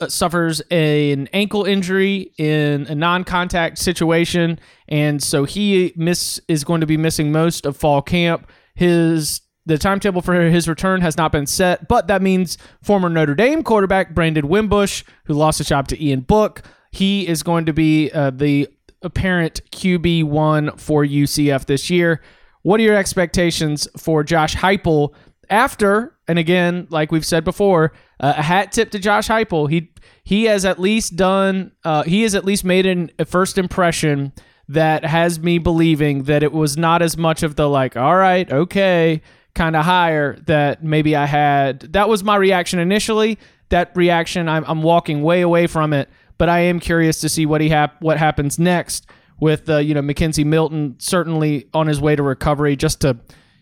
[0.00, 6.82] uh, suffers an ankle injury in a non-contact situation, and so he miss is going
[6.82, 8.48] to be missing most of fall camp.
[8.76, 13.34] His the timetable for his return has not been set, but that means former Notre
[13.34, 17.72] Dame quarterback Brandon Wimbush, who lost his job to Ian Book, he is going to
[17.72, 18.68] be uh, the
[19.02, 22.20] apparent QB one for UCF this year.
[22.62, 25.12] What are your expectations for Josh Heupel
[25.50, 26.16] after?
[26.28, 29.68] And again, like we've said before, uh, a hat tip to Josh Heupel.
[29.68, 29.90] He
[30.24, 31.72] he has at least done.
[31.84, 34.32] Uh, he has at least made an, a first impression
[34.68, 38.50] that has me believing that it was not as much of the like, all right,
[38.52, 39.20] okay,
[39.54, 41.80] kind of hire that maybe I had.
[41.92, 43.38] That was my reaction initially.
[43.70, 46.08] That reaction, I'm, I'm walking way away from it,
[46.42, 49.06] but I am curious to see what he hap- what happens next
[49.38, 53.16] with uh, you know McKenzie Milton certainly on his way to recovery, just to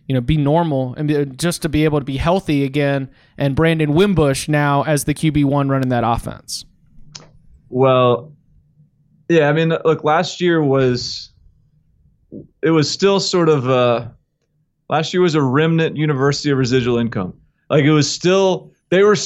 [0.08, 3.92] you know be normal and just to be able to be healthy again, and Brandon
[3.92, 6.64] Wimbush now as the QB one running that offense.
[7.68, 8.32] Well,
[9.28, 11.34] yeah, I mean, look, last year was
[12.62, 14.10] it was still sort of a
[14.88, 17.38] last year was a remnant University of residual income.
[17.68, 19.16] Like it was still they were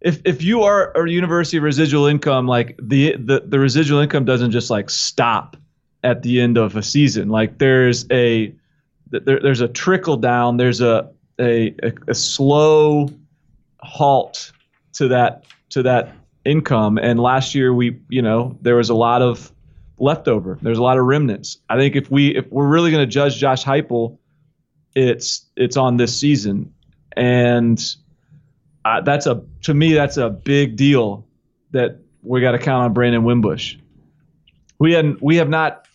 [0.00, 4.50] if if you are a University residual income, like the the the residual income doesn't
[4.50, 5.56] just like stop
[6.04, 7.28] at the end of a season.
[7.28, 8.54] Like there's a
[9.10, 10.56] there, there's a trickle down.
[10.56, 11.74] There's a a,
[12.08, 13.10] a, slow
[13.80, 14.52] halt
[14.94, 16.12] to that to that
[16.44, 16.98] income.
[16.98, 19.52] And last year we, you know, there was a lot of
[19.98, 20.58] leftover.
[20.62, 21.58] There's a lot of remnants.
[21.68, 24.18] I think if we if we're really going to judge Josh Heupel,
[24.94, 26.72] it's it's on this season,
[27.16, 27.82] and
[29.04, 31.26] that's a to me that's a big deal
[31.72, 33.76] that we got to count on Brandon Wimbush.
[34.78, 35.86] We hadn't we have not.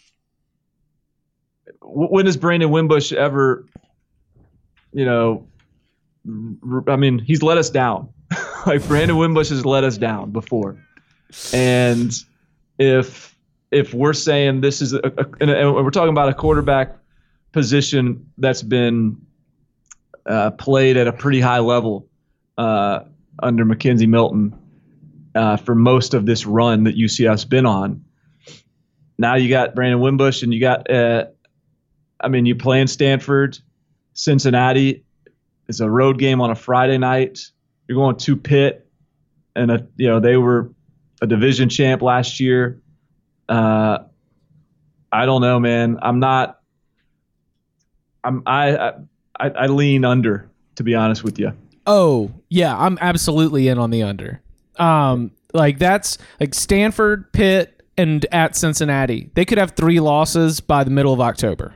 [1.83, 3.65] When has Brandon Wimbush ever,
[4.93, 5.47] you know,
[6.87, 8.09] I mean, he's let us down.
[8.65, 10.77] like Brandon Wimbush has let us down before,
[11.53, 12.13] and
[12.79, 13.35] if
[13.71, 16.95] if we're saying this is a, a and we're talking about a quarterback
[17.51, 19.17] position that's been
[20.25, 22.07] uh, played at a pretty high level
[22.61, 23.05] uh,
[23.41, 24.53] under McKenzie Milton
[25.33, 28.05] uh, for most of this run that UCF's been on.
[29.17, 31.25] Now you got Brandon Wimbush, and you got, uh,
[32.19, 33.57] I mean, you play in Stanford.
[34.13, 35.03] Cincinnati
[35.67, 37.39] It's a road game on a Friday night.
[37.87, 38.87] You're going to Pitt,
[39.55, 40.71] and a, you know they were
[41.21, 42.81] a division champ last year.
[43.49, 43.99] Uh,
[45.11, 45.97] I don't know, man.
[46.01, 46.59] I'm not.
[48.23, 48.93] I'm I
[49.39, 51.53] I, I lean under to be honest with you.
[51.87, 54.41] Oh yeah, I'm absolutely in on the under.
[54.77, 59.31] Um, like that's like Stanford, Pitt, and at Cincinnati.
[59.33, 61.75] They could have three losses by the middle of October.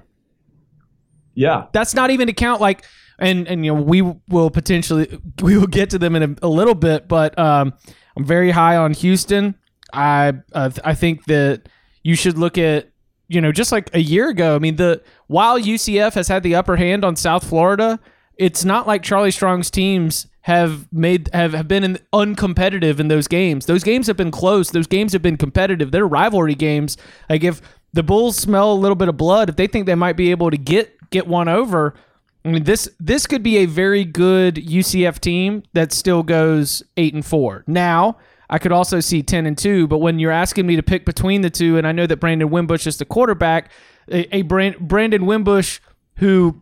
[1.34, 2.86] Yeah, That's not even to count like
[3.20, 6.50] and and you know we will potentially we will get to them in a, a
[6.50, 7.74] little bit, but um,
[8.18, 9.56] I'm very high on Houston.
[9.94, 11.70] I uh, I think that
[12.04, 12.90] you should look at
[13.28, 14.56] you know just like a year ago.
[14.56, 18.00] I mean the while UCF has had the upper hand on South Florida,
[18.38, 23.28] it's not like Charlie Strong's teams have made have, have been in, uncompetitive in those
[23.28, 23.66] games.
[23.66, 24.70] Those games have been close.
[24.70, 25.92] Those games have been competitive.
[25.92, 26.98] They're rivalry games.
[27.30, 27.62] Like if
[27.94, 30.52] the Bulls smell a little bit of blood, if they think they might be able
[30.52, 31.96] to get get one over,
[32.44, 37.14] I mean this this could be a very good UCF team that still goes eight
[37.14, 37.64] and four.
[37.66, 38.18] Now
[38.50, 41.42] I could also see ten and two, but when you're asking me to pick between
[41.42, 43.72] the two, and I know that Brandon Wimbush is the quarterback,
[44.12, 45.80] a, a Brand, Brandon Wimbush
[46.18, 46.62] who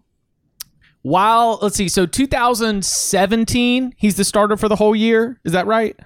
[1.03, 5.39] while let's see, so 2017, he's the starter for the whole year.
[5.43, 5.97] Is that right?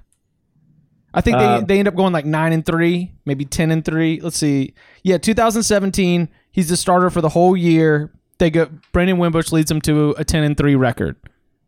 [1.13, 3.83] I think they, Uh, they end up going like nine and three, maybe ten and
[3.83, 4.19] three.
[4.21, 4.73] Let's see.
[5.03, 8.11] Yeah, 2017, he's the starter for the whole year.
[8.39, 11.15] They go Brandon Wimbush leads them to a 10 and three record.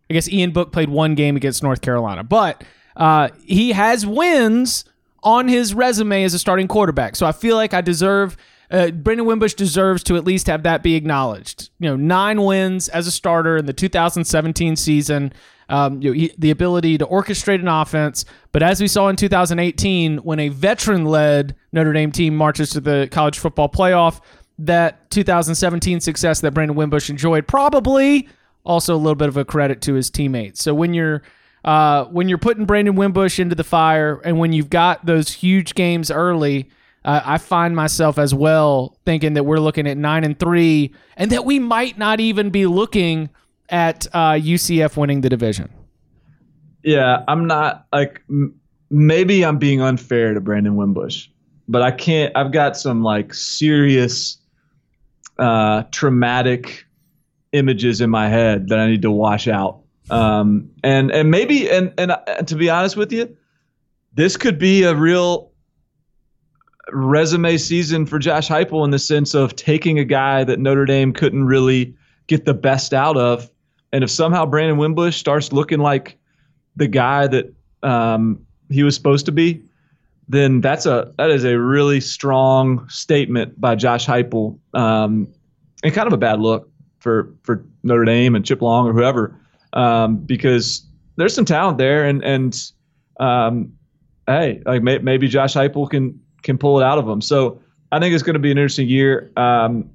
[0.09, 2.63] I guess Ian Book played one game against North Carolina, but
[2.95, 4.85] uh, he has wins
[5.23, 7.15] on his resume as a starting quarterback.
[7.15, 8.37] So I feel like I deserve.
[8.71, 11.69] Uh, Brandon Wimbush deserves to at least have that be acknowledged.
[11.79, 15.33] You know, nine wins as a starter in the 2017 season.
[15.69, 19.15] Um, you know, he, the ability to orchestrate an offense, but as we saw in
[19.15, 24.21] 2018, when a veteran-led Notre Dame team marches to the college football playoff,
[24.57, 28.27] that 2017 success that Brandon Wimbush enjoyed probably
[28.63, 30.61] also a little bit of a credit to his teammates.
[30.61, 31.23] So when you're
[31.63, 35.75] uh, when you're putting Brandon Wimbush into the fire, and when you've got those huge
[35.75, 36.69] games early,
[37.05, 41.31] uh, I find myself as well thinking that we're looking at nine and three, and
[41.31, 43.29] that we might not even be looking
[43.69, 45.69] at uh, UCF winning the division.
[46.83, 48.59] Yeah, I'm not like m-
[48.89, 51.27] maybe I'm being unfair to Brandon Wimbush,
[51.67, 52.35] but I can't.
[52.35, 54.37] I've got some like serious,
[55.37, 56.85] uh, traumatic
[57.51, 59.81] images in my head that I need to wash out.
[60.09, 63.35] Um, and and maybe and and uh, to be honest with you,
[64.13, 65.48] this could be a real
[66.93, 71.13] resume season for Josh Heupel in the sense of taking a guy that Notre Dame
[71.13, 71.95] couldn't really
[72.27, 73.49] get the best out of,
[73.91, 76.17] and if somehow Brandon Wimbush starts looking like
[76.75, 79.63] the guy that um, he was supposed to be,
[80.27, 85.27] then that's a that is a really strong statement by Josh Heupel, um,
[85.83, 89.35] and kind of a bad look for for Notre Dame and Chip Long or whoever,
[89.73, 92.71] um, because there's some talent there, and and
[93.19, 93.73] um,
[94.27, 97.21] hey, like may, maybe Josh Heupel can can pull it out of them.
[97.21, 99.89] So I think it's going to be an interesting year, um,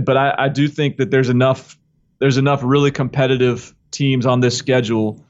[0.00, 1.78] but I, I do think that there's enough
[2.20, 5.22] there's enough really competitive teams on this schedule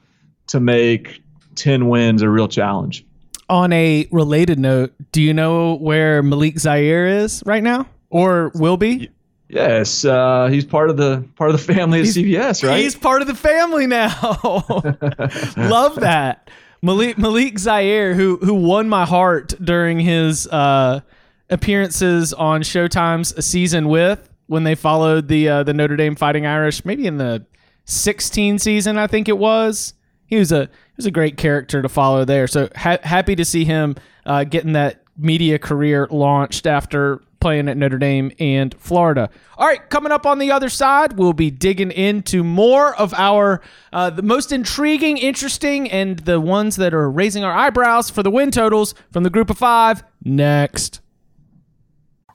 [0.48, 1.22] to make
[1.56, 3.04] 10 wins a real challenge.
[3.48, 8.76] On a related note, do you know where Malik Zaire is right now, or will
[8.76, 9.10] be?
[9.48, 12.80] Yes, uh, he's part of the part of the family at CBS, right?
[12.80, 14.08] He's part of the family now.
[15.56, 16.48] Love that.
[16.84, 21.00] Malik Malik Zaire, who who won my heart during his uh,
[21.48, 26.84] appearances on Showtime's Season with when they followed the uh, the Notre Dame Fighting Irish,
[26.84, 27.46] maybe in the
[27.86, 29.94] 16 season, I think it was.
[30.26, 32.46] He was a he was a great character to follow there.
[32.46, 37.76] So ha- happy to see him uh, getting that media career launched after playing at
[37.76, 39.28] Notre Dame and Florida.
[39.58, 43.60] All right, coming up on the other side, we'll be digging into more of our
[43.92, 48.30] uh, the most intriguing, interesting, and the ones that are raising our eyebrows for the
[48.30, 51.02] win totals from the group of five next.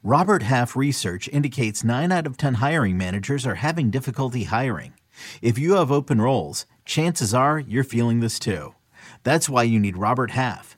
[0.03, 4.93] Robert Half research indicates 9 out of 10 hiring managers are having difficulty hiring.
[5.41, 8.75] If you have open roles, chances are you're feeling this too.
[9.23, 10.77] That's why you need Robert Half.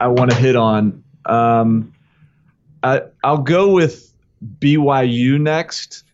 [0.00, 1.04] I want to hit on.
[1.26, 1.92] Um,
[2.82, 4.12] I, I'll go with
[4.58, 6.04] BYU next.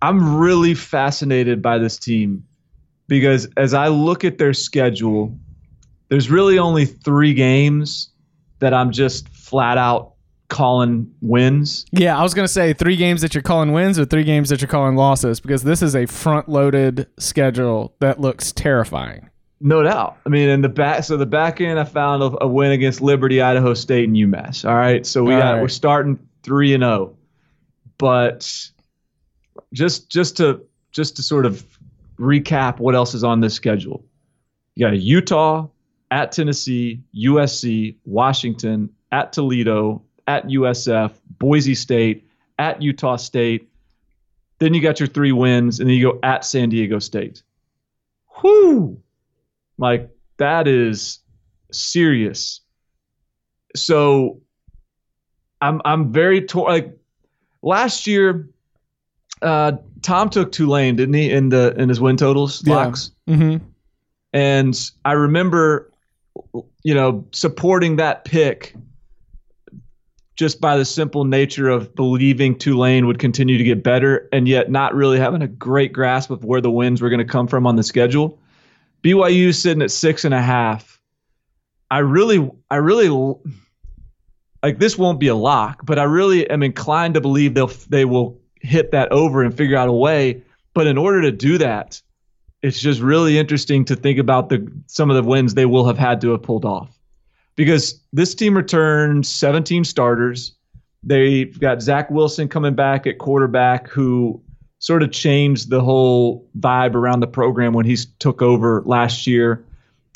[0.00, 2.44] I'm really fascinated by this team
[3.08, 5.36] because as I look at their schedule,
[6.08, 8.10] there's really only three games
[8.60, 10.12] that I'm just flat out
[10.48, 11.84] calling wins.
[11.92, 14.48] Yeah, I was going to say three games that you're calling wins or three games
[14.48, 19.28] that you're calling losses because this is a front loaded schedule that looks terrifying.
[19.60, 20.18] No doubt.
[20.24, 23.00] I mean, in the back, so the back end, I found a, a win against
[23.00, 24.68] Liberty, Idaho State, and UMass.
[24.68, 25.62] All right, so we All got right.
[25.62, 27.16] we're starting three and zero,
[27.98, 28.70] but
[29.72, 30.60] just just to
[30.92, 31.66] just to sort of
[32.18, 34.04] recap what else is on this schedule.
[34.76, 35.66] You got a Utah
[36.10, 42.28] at Tennessee, USC, Washington at Toledo, at USF, Boise State,
[42.58, 43.68] at Utah State.
[44.60, 47.42] Then you got your three wins, and then you go at San Diego State.
[48.42, 49.00] Whoo!
[49.78, 51.20] Like that is
[51.72, 52.60] serious.
[53.76, 54.40] So
[55.60, 56.96] I'm I'm very tor- like
[57.62, 58.48] last year
[59.42, 59.72] uh
[60.02, 62.74] Tom took Tulane, didn't he, in the in his win totals Yeah.
[62.74, 63.12] locks?
[63.28, 63.64] Mm-hmm.
[64.32, 65.92] And I remember
[66.82, 68.74] you know supporting that pick
[70.36, 74.70] just by the simple nature of believing Tulane would continue to get better and yet
[74.70, 77.66] not really having a great grasp of where the wins were going to come from
[77.66, 78.38] on the schedule.
[79.02, 81.00] BYU sitting at six and a half.
[81.90, 83.08] I really, I really
[84.62, 88.04] like this won't be a lock, but I really am inclined to believe they'll they
[88.04, 90.42] will hit that over and figure out a way.
[90.74, 92.00] But in order to do that,
[92.62, 95.98] it's just really interesting to think about the some of the wins they will have
[95.98, 96.98] had to have pulled off.
[97.56, 100.54] Because this team returned 17 starters.
[101.02, 104.40] They've got Zach Wilson coming back at quarterback, who
[104.78, 109.64] sort of changed the whole vibe around the program when he took over last year.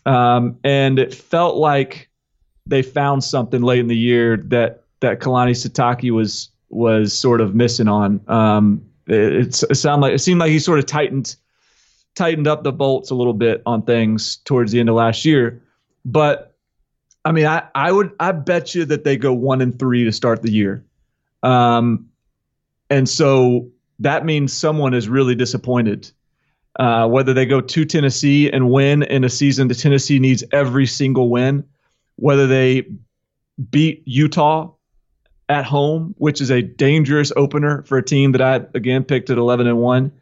[0.07, 2.09] Um, and it felt like
[2.67, 7.55] they found something late in the year that that Kalani Sitake was was sort of
[7.55, 8.21] missing on.
[8.29, 11.37] Um, it, it sounded like it seemed like he sort of tightened
[12.15, 15.63] tightened up the bolts a little bit on things towards the end of last year.
[16.05, 16.55] But
[17.25, 20.13] I mean, I, I would I bet you that they go one and three to
[20.13, 20.85] start the year.
[21.43, 22.09] Um,
[22.91, 23.72] and so
[24.03, 26.11] that means someone is really disappointed.
[26.79, 30.87] Uh, whether they go to Tennessee and win in a season that Tennessee needs every
[30.87, 31.65] single win,
[32.17, 32.87] whether they
[33.71, 34.71] beat Utah
[35.51, 39.37] at home, which is a dangerous opener for a team that I again picked at
[39.37, 40.13] 11 and one,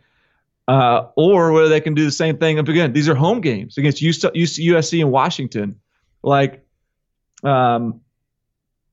[0.66, 2.58] uh, or whether they can do the same thing.
[2.58, 5.78] And again, these are home games against USC and Washington.
[6.22, 6.64] Like,
[7.44, 8.00] um,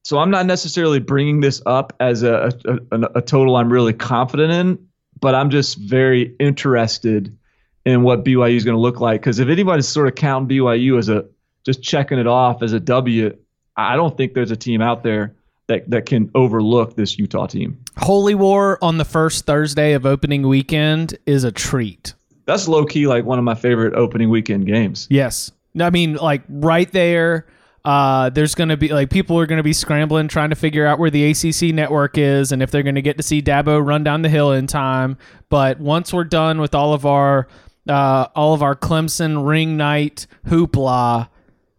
[0.08, 2.50] so I'm not necessarily bringing this up as a,
[2.94, 4.88] a, a, total I'm really confident in,
[5.20, 7.38] but I'm just very interested
[7.86, 9.20] in what BYU is going to look like.
[9.20, 11.26] Because if anybody's sort of counting BYU as a
[11.66, 13.36] just checking it off as a W,
[13.76, 15.36] I don't think there's a team out there
[15.68, 17.78] that, that can overlook this Utah team.
[17.98, 22.14] Holy War on the first Thursday of opening weekend is a treat.
[22.46, 25.06] That's low key like one of my favorite opening weekend games.
[25.10, 25.52] Yes.
[25.78, 27.46] I mean, like right there.
[27.88, 30.86] Uh, there's going to be like people are going to be scrambling trying to figure
[30.86, 33.82] out where the ACC network is and if they're going to get to see Dabo
[33.82, 35.18] run down the hill in time.
[35.48, 37.48] But once we're done with all of our
[37.88, 41.30] uh, all of our Clemson ring night hoopla,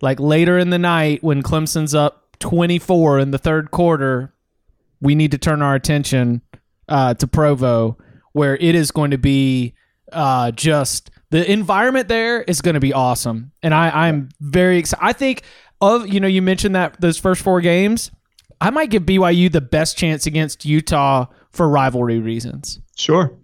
[0.00, 4.32] like later in the night when Clemson's up 24 in the third quarter,
[5.02, 6.40] we need to turn our attention
[6.88, 7.98] uh, to Provo,
[8.32, 9.74] where it is going to be
[10.10, 15.04] uh, just the environment there is going to be awesome, and I, I'm very excited.
[15.04, 15.42] I think
[15.80, 18.10] of you know you mentioned that those first four games,
[18.60, 22.80] I might give BYU the best chance against Utah for rivalry reasons.
[22.96, 23.36] Sure.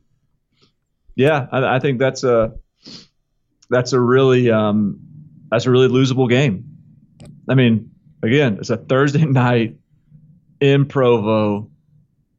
[1.14, 2.54] Yeah, I, I think that's a
[3.70, 5.00] that's a really um,
[5.50, 6.64] that's a really losable game.
[7.48, 7.90] I mean,
[8.22, 9.76] again, it's a Thursday night
[10.60, 11.70] in Provo,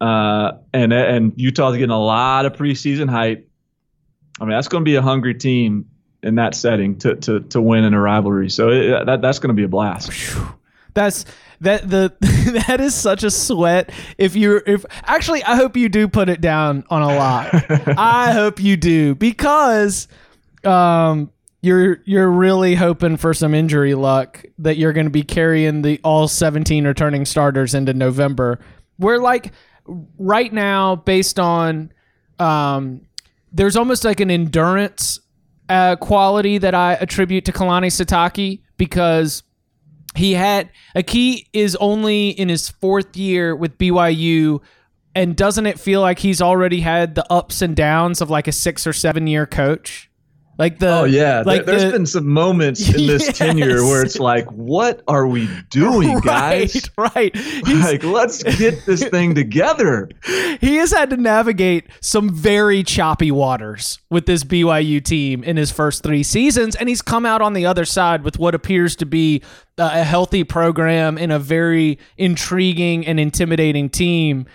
[0.02, 3.50] uh, and and Utah's getting a lot of preseason hype.
[4.40, 5.86] I mean, that's going to be a hungry team
[6.26, 8.50] in that setting to to to win in a rivalry.
[8.50, 10.12] So it, that that's going to be a blast.
[10.94, 11.26] That's
[11.62, 12.14] that the
[12.68, 13.92] that is such a sweat.
[14.18, 17.50] If you if actually, I hope you do put it down on a lot.
[17.98, 20.08] I hope you do because
[20.64, 25.82] um you're you're really hoping for some injury luck that you're going to be carrying
[25.82, 28.60] the all 17 returning starters into November.
[29.00, 29.52] We're like
[30.18, 31.92] right now based on
[32.40, 33.02] um,
[33.52, 35.20] there's almost like an endurance
[35.70, 39.44] uh, quality that I attribute to Kalani Sitake because
[40.16, 44.62] he had Aki is only in his fourth year with BYU.
[45.14, 48.52] And doesn't it feel like he's already had the ups and downs of like a
[48.52, 50.10] six or seven year coach?
[50.58, 53.38] Like the Oh yeah, like there, has the- been some moments in this Yes.
[53.38, 56.90] tenure where it's like, what are we doing, guys?
[56.98, 57.36] right, right.
[57.36, 60.10] He's- Like, let's get this thing together.
[60.62, 65.72] he has had to navigate some very choppy waters with this BYU team in his
[65.72, 69.06] first three seasons, and he's come out on the other side with what appears to
[69.06, 69.42] be
[69.78, 74.46] uh, a healthy program and a very intriguing and intimidating team.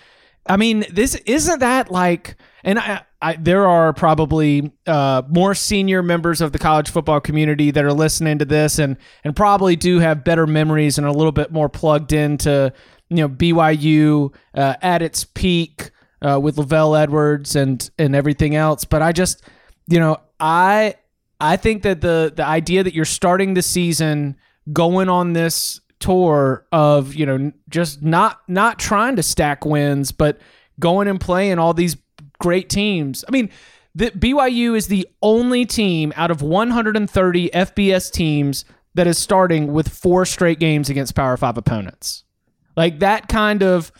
[0.50, 2.34] I mean, this isn't that like,
[2.64, 7.70] and I, I there are probably uh, more senior members of the college football community
[7.70, 11.16] that are listening to this, and and probably do have better memories and are a
[11.16, 12.72] little bit more plugged into
[13.10, 18.84] you know BYU uh, at its peak uh, with LaVell Edwards and and everything else.
[18.84, 19.44] But I just,
[19.86, 20.96] you know, I
[21.40, 24.36] I think that the the idea that you're starting the season
[24.72, 30.38] going on this tour of you know just not not trying to stack wins, but
[30.80, 31.96] going and playing all these
[32.38, 33.24] great teams.
[33.28, 33.50] I mean,
[33.94, 39.88] the BYU is the only team out of 130 FBS teams that is starting with
[39.88, 42.24] four straight games against Power Five opponents.
[42.76, 43.92] Like that kind of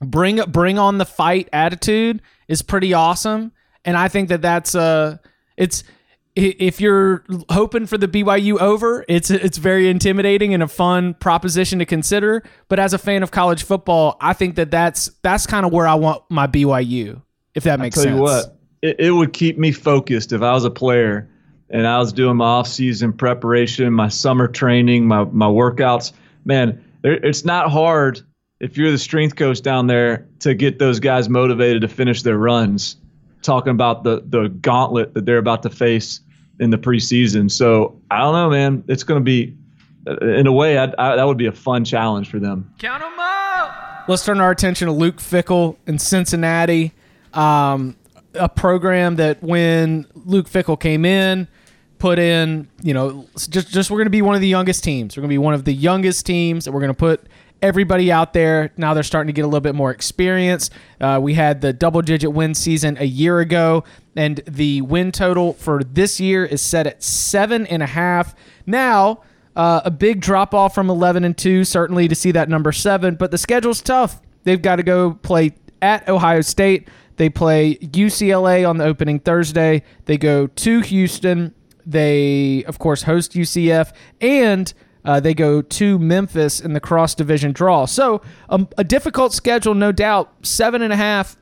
[0.00, 3.52] bring bring on the fight attitude is pretty awesome,
[3.84, 5.18] and I think that that's uh
[5.56, 5.84] it's
[6.36, 11.78] if you're hoping for the BYU over, it's it's very intimidating and a fun proposition
[11.78, 12.42] to consider.
[12.68, 15.88] But as a fan of college football, I think that that's that's kind of where
[15.88, 17.22] I want my BYU,
[17.54, 18.16] if that makes Tell sense.
[18.16, 21.28] you what, it, it would keep me focused if I was a player
[21.70, 26.12] and I was doing my off-season preparation, my summer training, my my workouts.
[26.44, 28.20] Man, it's not hard
[28.60, 32.36] if you're the strength coach down there to get those guys motivated to finish their
[32.36, 32.96] runs.
[33.40, 36.20] Talking about the the gauntlet that they're about to face
[36.60, 37.50] in the preseason.
[37.50, 38.84] So I don't know, man.
[38.88, 39.56] It's going to be,
[40.22, 42.72] in a way, I, I, that would be a fun challenge for them.
[42.78, 44.04] Count them up.
[44.08, 46.92] Let's turn our attention to Luke Fickell in Cincinnati.
[47.34, 47.96] Um,
[48.34, 51.48] a program that when Luke Fickell came in,
[51.98, 55.16] put in, you know, just just we're going to be one of the youngest teams.
[55.16, 57.26] We're going to be one of the youngest teams, and we're going to put
[57.62, 58.70] everybody out there.
[58.76, 60.70] Now they're starting to get a little bit more experience.
[61.00, 63.84] Uh, we had the double digit win season a year ago,
[64.16, 68.34] and the win total for this year is set at seven and a half.
[68.66, 69.22] Now.
[69.54, 73.14] Uh, a big drop off from 11 and 2, certainly to see that number seven,
[73.14, 74.20] but the schedule's tough.
[74.44, 76.88] They've got to go play at Ohio State.
[77.16, 79.82] They play UCLA on the opening Thursday.
[80.04, 81.54] They go to Houston.
[81.84, 83.92] They, of course, host UCF.
[84.20, 84.72] And
[85.04, 87.86] uh, they go to Memphis in the cross division draw.
[87.86, 90.32] So um, a difficult schedule, no doubt.
[90.42, 91.36] Seven and a half.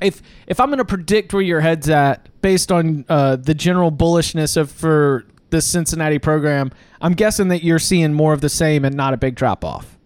[0.00, 3.92] If if I'm going to predict where your head's at based on uh, the general
[3.92, 6.70] bullishness of for the Cincinnati program,
[7.00, 9.98] I'm guessing that you're seeing more of the same and not a big drop off.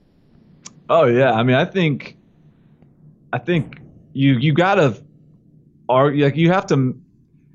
[0.88, 2.16] Oh yeah, I mean, I think,
[3.32, 3.78] I think
[4.12, 5.03] you you gotta
[5.88, 6.99] argue like you have to.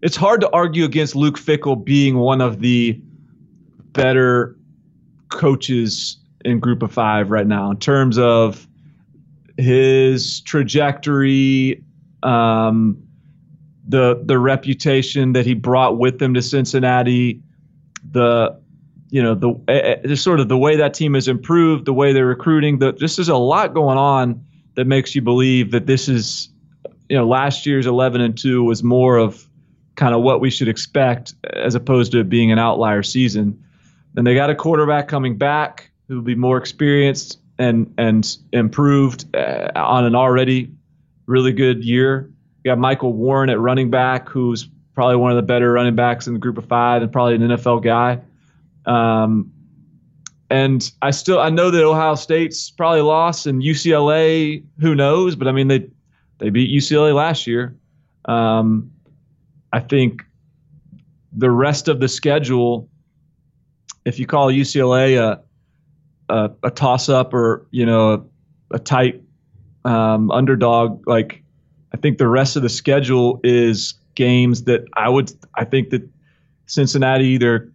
[0.02, 3.00] It's hard to argue against Luke Fickell being one of the
[3.92, 4.56] better
[5.28, 8.66] coaches in Group of Five right now in terms of
[9.58, 11.84] his trajectory,
[12.24, 13.02] um,
[13.88, 17.42] the the reputation that he brought with him to Cincinnati,
[18.12, 18.60] the
[19.10, 22.26] you know the eh, sort of the way that team has improved, the way they're
[22.26, 22.80] recruiting.
[22.80, 24.44] The, just there's a lot going on
[24.76, 26.50] that makes you believe that this is
[27.10, 29.48] you know last year's 11 and 2 was more of
[29.96, 33.62] kind of what we should expect as opposed to being an outlier season.
[34.14, 39.36] Then they got a quarterback coming back who will be more experienced and and improved
[39.36, 40.72] uh, on an already
[41.30, 42.32] really good year.
[42.64, 46.28] You got Michael Warren at running back, who's probably one of the better running backs
[46.28, 48.20] in the group of five and probably an NFL guy.
[48.86, 49.52] Um,
[50.50, 55.36] and I still I know that Ohio State's probably lost and UCLA, who knows?
[55.36, 55.88] But I mean they
[56.40, 57.76] they beat UCLA last year.
[58.26, 58.92] Um,
[59.72, 60.24] I think
[61.32, 62.90] the rest of the schedule,
[64.06, 65.42] if you call UCLA a
[66.34, 69.22] a, a toss up or you know a, a tight
[69.86, 71.44] um, underdog, like
[71.94, 76.08] I think the rest of the schedule is games that I would I think that
[76.66, 77.72] Cincinnati either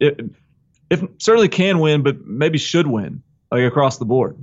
[0.00, 0.18] if,
[0.90, 4.36] if certainly can win, but maybe should win like across the board.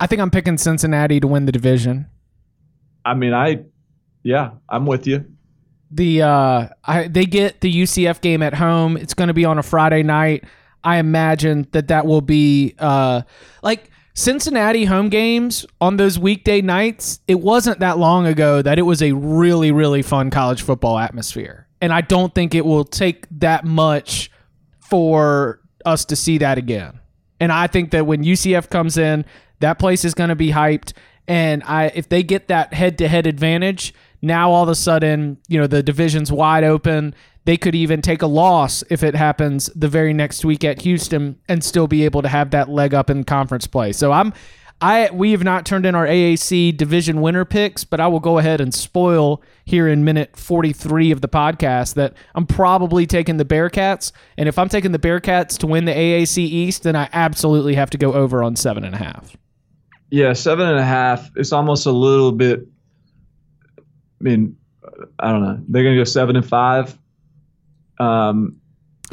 [0.00, 2.06] I think I'm picking Cincinnati to win the division.
[3.04, 3.64] I mean, I
[4.22, 5.24] yeah, I'm with you.
[5.90, 8.96] the uh I, they get the UCF game at home.
[8.96, 10.44] It's going to be on a Friday night.
[10.82, 13.22] I imagine that that will be uh
[13.62, 18.82] like Cincinnati home games on those weekday nights, it wasn't that long ago that it
[18.82, 21.68] was a really, really fun college football atmosphere.
[21.80, 24.30] And I don't think it will take that much
[24.80, 27.00] for us to see that again.
[27.38, 29.24] And I think that when UCF comes in,
[29.60, 30.92] that place is going to be hyped.
[31.26, 35.66] And I, if they get that head-to-head advantage, now all of a sudden, you know,
[35.66, 37.14] the division's wide open.
[37.44, 41.38] They could even take a loss if it happens the very next week at Houston
[41.48, 43.92] and still be able to have that leg up in conference play.
[43.92, 44.32] So I'm
[44.82, 48.38] I we have not turned in our AAC division winner picks, but I will go
[48.38, 53.44] ahead and spoil here in minute 43 of the podcast that I'm probably taking the
[53.44, 54.12] Bearcats.
[54.38, 57.90] And if I'm taking the Bearcats to win the AAC East, then I absolutely have
[57.90, 59.36] to go over on seven and a half.
[60.08, 61.30] Yeah, seven and a half.
[61.36, 62.66] It's almost a little bit.
[63.78, 63.82] I
[64.20, 64.56] mean,
[65.18, 65.60] I don't know.
[65.68, 66.96] They're gonna go seven and five.
[68.00, 68.56] Um,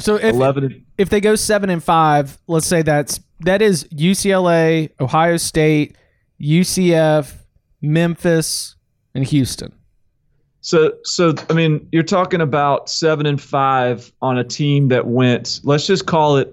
[0.00, 0.84] So if eleven.
[0.96, 5.96] if they go seven and five, let's say that's that is UCLA, Ohio State,
[6.40, 7.34] UCF,
[7.82, 8.76] Memphis,
[9.14, 9.72] and Houston.
[10.60, 15.60] So, so I mean, you're talking about seven and five on a team that went.
[15.62, 16.52] Let's just call it.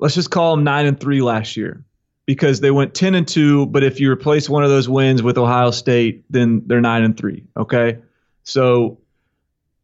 [0.00, 1.84] Let's just call them nine and three last year,
[2.26, 3.66] because they went ten and two.
[3.66, 7.16] But if you replace one of those wins with Ohio State, then they're nine and
[7.16, 7.44] three.
[7.56, 7.98] Okay,
[8.42, 8.98] so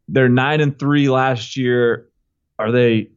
[0.07, 2.09] they're nine and three last year.
[2.57, 3.09] Are they?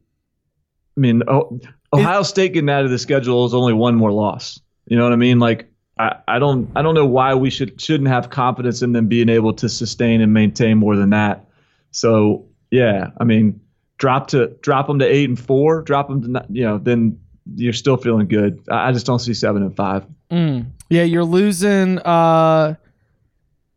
[0.97, 1.59] I mean, oh,
[1.93, 4.59] Ohio State getting out of the schedule is only one more loss.
[4.85, 5.39] You know what I mean?
[5.39, 9.07] Like I, I don't I don't know why we should shouldn't have confidence in them
[9.07, 11.45] being able to sustain and maintain more than that.
[11.91, 13.61] So yeah, I mean,
[13.97, 17.19] drop to drop them to eight and four, drop them to ni- you know, then
[17.55, 18.61] you're still feeling good.
[18.69, 20.05] I I just don't see seven and five.
[20.31, 20.71] Mm.
[20.89, 21.99] Yeah, you're losing.
[21.99, 22.75] Uh,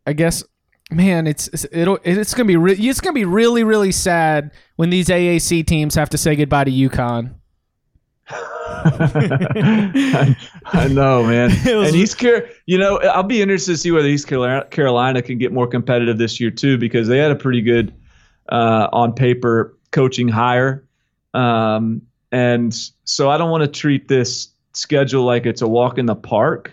[0.06, 0.44] I guess,
[0.92, 4.90] man, it's it's- it'll it's gonna be re- it's gonna be really really sad when
[4.90, 7.34] these AAC teams have to say goodbye to UConn.
[8.84, 10.36] I,
[10.66, 11.50] I know, man.
[11.64, 12.22] was- and East
[12.66, 16.40] you know, I'll be interested to see whether East Carolina, can get more competitive this
[16.40, 17.92] year too, because they had a pretty good
[18.50, 20.84] uh, on paper coaching hire,
[21.34, 22.74] um, and
[23.04, 26.72] so I don't want to treat this schedule like it's a walk in the park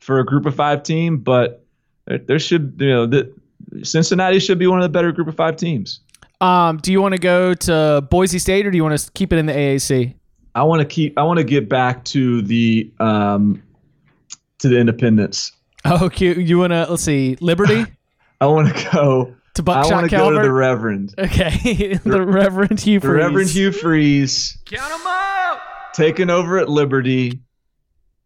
[0.00, 1.64] for a Group of Five team, but
[2.06, 3.32] there, there should, you know, the,
[3.82, 6.00] Cincinnati should be one of the better Group of Five teams.
[6.40, 9.32] Um, do you want to go to Boise State or do you want to keep
[9.32, 10.14] it in the AAC?
[10.54, 11.18] I want to keep.
[11.18, 13.62] I want to get back to the um,
[14.58, 15.52] to the Independence.
[15.84, 16.38] Oh, cute.
[16.38, 17.84] You want to let's see, Liberty
[18.40, 19.34] I want to go.
[19.54, 21.14] to Buckshot I want to go to the Reverend.
[21.16, 22.98] okay, the Reverend Hugh.
[22.98, 25.60] The Reverend Hugh Freeze Count 'em out.
[25.94, 27.40] taking over at Liberty,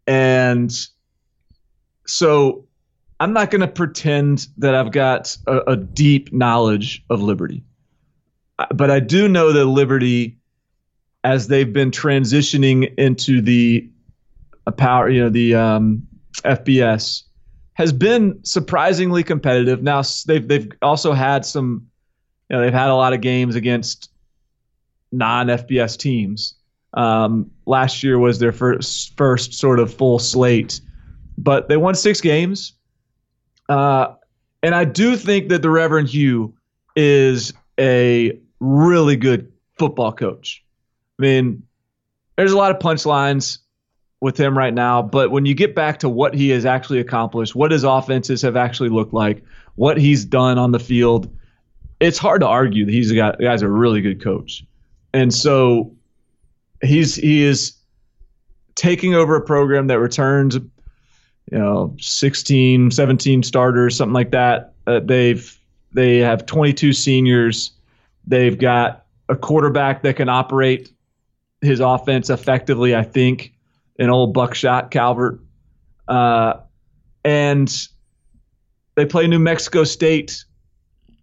[0.06, 0.72] and
[2.06, 2.64] so
[3.22, 7.62] I'm not going to pretend that I've got a, a deep knowledge of Liberty,
[8.74, 10.40] but I do know that Liberty,
[11.22, 13.88] as they've been transitioning into the
[14.66, 16.02] uh, power, you know, the um,
[16.38, 17.22] FBS,
[17.74, 19.84] has been surprisingly competitive.
[19.84, 21.86] Now they've they've also had some,
[22.50, 24.10] you know, they've had a lot of games against
[25.12, 26.56] non-FBS teams.
[26.94, 30.80] Um, last year was their first first sort of full slate,
[31.38, 32.72] but they won six games.
[33.72, 34.14] Uh,
[34.62, 36.52] and I do think that the Reverend Hugh
[36.94, 40.62] is a really good football coach.
[41.18, 41.62] I mean,
[42.36, 43.58] there's a lot of punchlines
[44.20, 47.54] with him right now, but when you get back to what he has actually accomplished,
[47.54, 49.42] what his offenses have actually looked like,
[49.76, 51.34] what he's done on the field,
[51.98, 54.66] it's hard to argue that he's a guy, guy's a really good coach.
[55.14, 55.94] And so
[56.82, 57.72] he's he is
[58.74, 60.58] taking over a program that returns
[61.52, 64.72] you know 16 17 starters something like that.
[64.86, 65.58] Uh, they've
[65.92, 67.72] they have 22 seniors.
[68.26, 70.90] They've got a quarterback that can operate
[71.60, 73.52] his offense effectively i think
[73.98, 75.38] an old buckshot calvert.
[76.08, 76.54] Uh,
[77.24, 77.86] and
[78.96, 80.44] they play new mexico state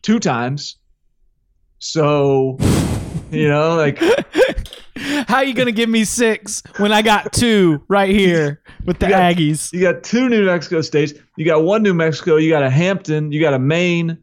[0.03, 0.77] two times.
[1.79, 2.57] So
[3.31, 3.99] you know like
[5.29, 9.05] How are you gonna give me six when I got two right here with the
[9.05, 9.71] You got- Aggies?
[9.71, 11.13] You got two New Mexico states.
[11.37, 12.37] You got one New Mexico.
[12.37, 13.31] You got a Hampton.
[13.31, 14.17] You got a Maine.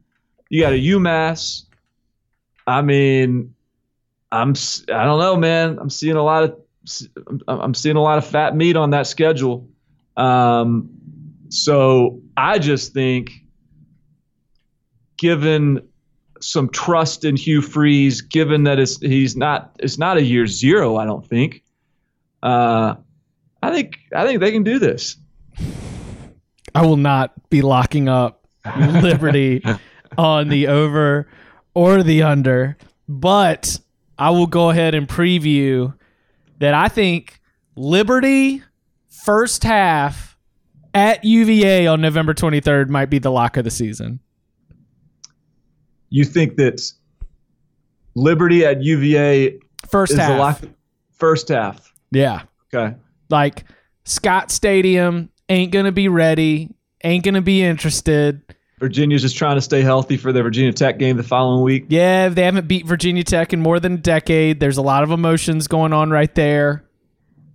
[0.50, 1.62] You got a UMass.
[2.66, 3.54] I mean,
[4.32, 4.54] I'm
[4.92, 5.78] I don't know, man.
[5.80, 6.57] I'm seeing a lot of
[7.28, 9.68] I'm- I'm seeing a lot of fat meat on that schedule.
[10.16, 10.88] Um,
[11.50, 13.30] so I just think,
[15.18, 15.82] given
[16.41, 20.97] some trust in Hugh Freeze, given that it's he's not it's not a year zero,
[20.97, 21.62] I don't think.
[22.43, 22.95] Uh,
[23.62, 25.16] I think I think they can do this.
[26.74, 28.47] I will not be locking up
[28.78, 29.62] Liberty
[30.18, 31.28] on the over
[31.74, 32.76] or the under,
[33.09, 33.78] but
[34.18, 35.95] I will go ahead and preview
[36.59, 37.41] that I think
[37.76, 38.62] Liberty
[39.09, 40.37] first half
[40.95, 44.20] at UVA on November 23rd might be the lock of the season.
[46.11, 46.80] You think that
[48.14, 50.38] Liberty at UVA First is half.
[50.38, 50.61] lock?
[51.12, 51.92] First half.
[52.11, 52.42] Yeah.
[52.72, 52.94] Okay.
[53.28, 53.64] Like
[54.04, 58.42] Scott Stadium ain't going to be ready, ain't going to be interested.
[58.78, 61.86] Virginia's just trying to stay healthy for their Virginia Tech game the following week.
[61.88, 64.61] Yeah, they haven't beat Virginia Tech in more than a decade.
[64.61, 66.84] There's a lot of emotions going on right there.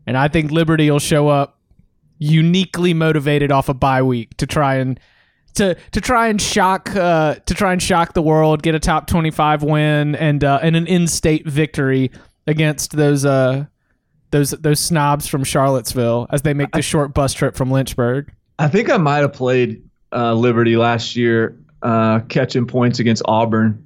[0.08, 1.60] And I think Liberty will show up
[2.18, 5.00] uniquely motivated off a bye week to try and
[5.56, 9.08] to to try and shock uh, to try and shock the world, get a top
[9.08, 12.12] 25 win and uh, and an in-state victory
[12.48, 13.66] against those uh
[14.32, 18.34] those those snobs from Charlottesville as they make the short bus trip from Lynchburg.
[18.58, 19.84] I think I might have played
[20.14, 23.86] uh, Liberty last year, uh, catching points against Auburn.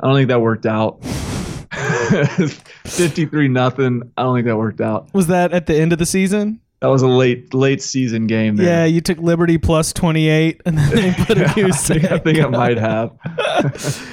[0.00, 1.04] I don't think that worked out.
[2.84, 4.12] 53 nothing.
[4.16, 5.12] I don't think that worked out.
[5.12, 6.60] Was that at the end of the season?
[6.80, 8.66] That was a late late season game there.
[8.66, 12.18] Yeah, you took Liberty plus 28 and then they put a I goose think, I
[12.18, 13.16] think I might have.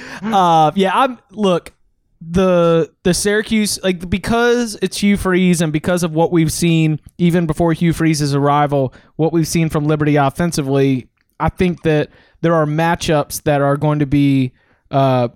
[0.22, 1.74] Uh, yeah, I'm look
[2.20, 7.46] the the Syracuse like because it's Hugh Freeze and because of what we've seen even
[7.46, 11.08] before Hugh Freeze's arrival, what we've seen from Liberty offensively,
[11.40, 12.08] I think that
[12.40, 14.52] there are matchups that are going to be
[14.90, 15.28] uh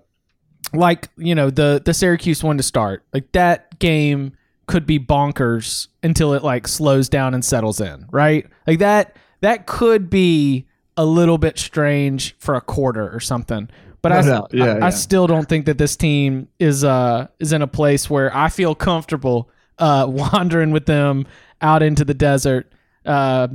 [0.72, 4.32] like you know the the Syracuse one to start like that game
[4.68, 8.46] could be bonkers until it like slows down and settles in right?
[8.66, 10.66] Like that that could be
[10.96, 13.68] a little bit strange for a quarter or something.
[14.02, 14.46] But I, No.
[14.52, 18.08] Yeah, I, I still don't think that this team is uh is in a place
[18.08, 21.26] where I feel comfortable uh wandering with them
[21.60, 22.72] out into the desert.
[23.04, 23.48] Uh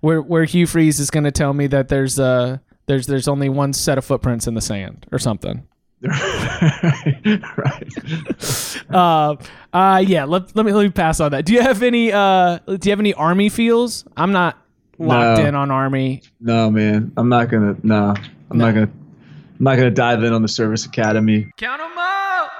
[0.00, 3.48] where where Hugh Freeze is going to tell me that there's uh there's there's only
[3.48, 5.66] one set of footprints in the sand or something
[7.56, 8.76] right.
[8.90, 9.36] uh,
[9.72, 10.24] uh, yeah.
[10.24, 11.44] Let, let me let me pass on that.
[11.44, 14.04] Do you have any uh, do you have any army feels?
[14.16, 14.58] I'm not
[14.98, 15.46] locked No.
[15.46, 16.22] in on army.
[16.40, 17.12] No, man.
[17.16, 17.76] I'm not gonna.
[17.82, 18.14] No,
[18.50, 18.90] I'm not gonna.
[19.58, 21.50] I'm not gonna dive in on the service academy.
[21.56, 22.50] Count them up.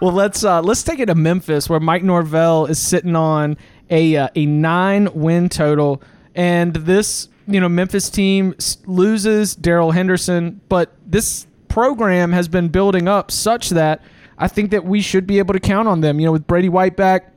[0.00, 3.56] Well, let's uh, let's take it to Memphis, where Mike Norvell is sitting on
[3.90, 6.02] a uh, a nine win total,
[6.34, 11.46] and this you know Memphis team loses Darrell Henderson, but this
[11.76, 14.00] program has been building up such that
[14.38, 16.18] I think that we should be able to count on them.
[16.18, 17.34] You know, with Brady White back,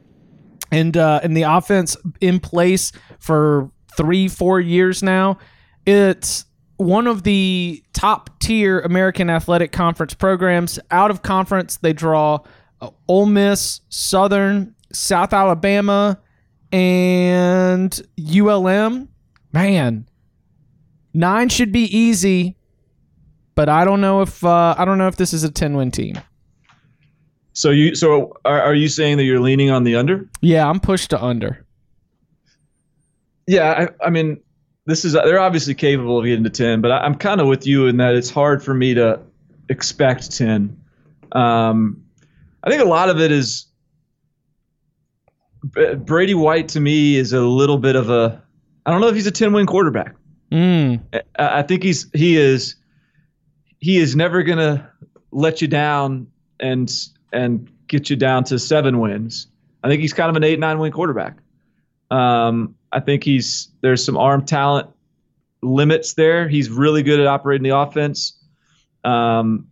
[0.72, 5.40] and uh, and the offense in place for three, four years now.
[5.86, 6.46] It's
[6.78, 10.80] one of the top tier American Athletic Conference programs.
[10.90, 12.40] Out of conference, they draw
[12.80, 16.18] uh, Ole Miss, Southern, South Alabama,
[16.72, 19.10] and ULM.
[19.52, 20.08] Man,
[21.14, 22.56] nine should be easy,
[23.60, 25.92] but I don't know if uh, I don't know if this is a ten win
[25.92, 26.16] team.
[27.52, 27.94] So you.
[27.94, 30.30] So are, are you saying that you're leaning on the under?
[30.40, 31.66] Yeah, I'm pushed to under.
[33.48, 33.88] Yeah.
[34.02, 34.40] I, I mean,
[34.86, 35.12] this is.
[35.12, 37.98] They're obviously capable of getting to ten, but I, I'm kind of with you in
[37.98, 39.20] that it's hard for me to
[39.68, 40.82] expect ten.
[41.34, 42.06] Um,
[42.64, 43.66] I think a lot of it is.
[45.98, 48.42] Brady White to me is a little bit of a.
[48.86, 50.16] I don't know if he's a ten win quarterback.
[50.50, 51.02] Mm.
[51.38, 52.76] I I think he's he is
[53.80, 54.90] he is never gonna
[55.32, 56.28] let you down
[56.60, 56.92] and
[57.32, 59.48] and get you down to seven wins.
[59.84, 61.38] I think he's kind of an eight nine win quarterback.
[62.12, 64.90] Um, I think he's there's some arm talent
[65.62, 66.48] limits there.
[66.48, 68.34] He's really good at operating the offense,
[69.04, 69.68] um,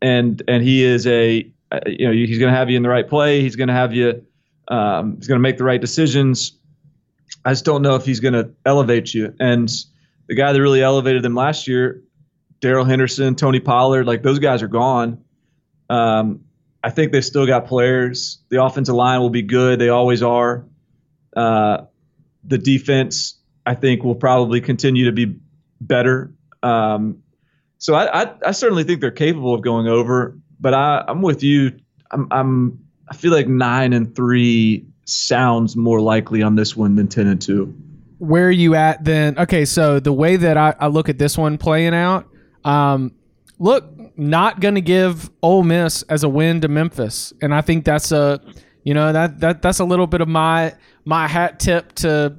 [0.00, 2.88] and and he is a uh, you know he's going to have you in the
[2.88, 3.40] right play.
[3.40, 4.24] He's going to have you.
[4.68, 6.52] Um, he's going to make the right decisions.
[7.44, 9.34] I just don't know if he's going to elevate you.
[9.40, 9.70] And
[10.28, 12.02] the guy that really elevated them last year,
[12.62, 15.22] Darrell Henderson, Tony Pollard, like those guys are gone.
[15.90, 16.44] Um,
[16.82, 18.38] I think they've still got players.
[18.48, 19.78] The offensive line will be good.
[19.78, 20.64] They always are.
[21.36, 21.86] Uh,
[22.44, 25.38] the defense, I think, will probably continue to be
[25.80, 26.32] better.
[26.62, 27.22] Um,
[27.78, 30.38] so I, I, I certainly think they're capable of going over.
[30.60, 31.72] But I, I'm with you.
[32.12, 37.08] I'm, I'm I feel like nine and three sounds more likely on this one than
[37.08, 37.74] ten and two.
[38.18, 39.36] where are you at then?
[39.36, 42.28] Okay, so the way that I, I look at this one playing out,
[42.64, 43.12] um,
[43.58, 47.84] look, not going to give Ole Miss as a win to Memphis, and I think
[47.84, 48.40] that's a,
[48.84, 52.36] you know, that that that's a little bit of my my hat tip to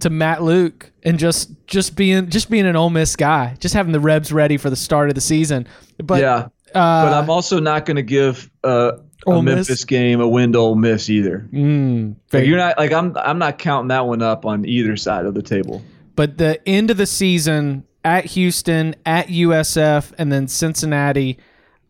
[0.00, 3.92] to Matt Luke and just just being just being an Ole Miss guy, just having
[3.92, 5.66] the Rebs ready for the start of the season.
[5.98, 8.92] But yeah, uh, but I'm also not going to give uh,
[9.26, 9.54] a Ole Miss?
[9.54, 11.48] Memphis game a win to Ole Miss either.
[11.52, 15.26] mm, Like you're not like I'm I'm not counting that one up on either side
[15.26, 15.82] of the table.
[16.14, 21.38] But the end of the season at Houston, at USF, and then Cincinnati,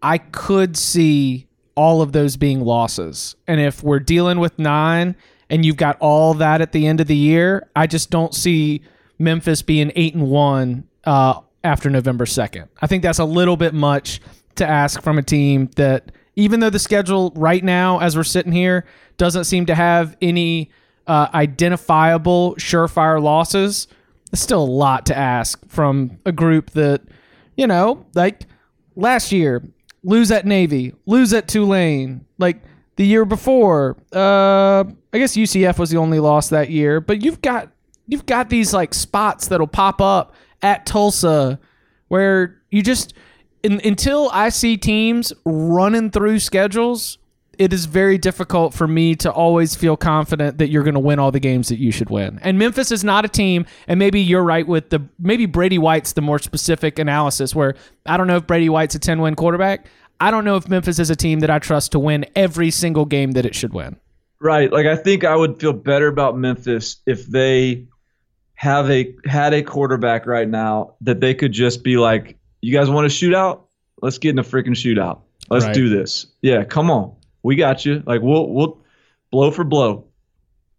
[0.02, 3.34] I could see all of those being losses.
[3.46, 5.16] And if we're dealing with nine
[5.48, 8.82] and you've got all that at the end of the year, I just don't see
[9.18, 12.68] Memphis being eight and one uh, after November second.
[12.80, 14.20] I think that's a little bit much
[14.56, 18.52] to ask from a team that, even though the schedule right now, as we're sitting
[18.52, 18.86] here,
[19.16, 20.70] doesn't seem to have any
[21.06, 23.86] uh, identifiable surefire losses.
[24.32, 27.02] It's still a lot to ask from a group that,
[27.56, 28.46] you know, like
[28.96, 29.62] last year,
[30.02, 32.24] lose at Navy, lose at Tulane.
[32.38, 32.62] Like
[32.96, 37.00] the year before, uh, I guess UCF was the only loss that year.
[37.00, 37.70] But you've got
[38.06, 41.58] you've got these like spots that'll pop up at Tulsa
[42.08, 43.14] where you just
[43.62, 47.18] in, until I see teams running through schedules,
[47.58, 51.18] it is very difficult for me to always feel confident that you're going to win
[51.18, 52.38] all the games that you should win.
[52.42, 56.12] And Memphis is not a team, and maybe you're right with the maybe Brady White's
[56.12, 57.74] the more specific analysis where
[58.06, 59.86] I don't know if Brady White's a 10 win quarterback.
[60.20, 63.04] I don't know if Memphis is a team that I trust to win every single
[63.04, 63.96] game that it should win.
[64.40, 64.72] Right.
[64.72, 67.86] Like I think I would feel better about Memphis if they
[68.54, 72.88] have a had a quarterback right now that they could just be like, "You guys
[72.88, 73.62] want a shootout?
[74.00, 75.20] Let's get in a freaking shootout.
[75.50, 75.74] Let's Right.
[75.74, 76.26] do this.
[76.40, 77.12] Yeah, come on,
[77.42, 78.02] we got you.
[78.06, 78.78] Like we'll we'll
[79.30, 80.06] blow for blow.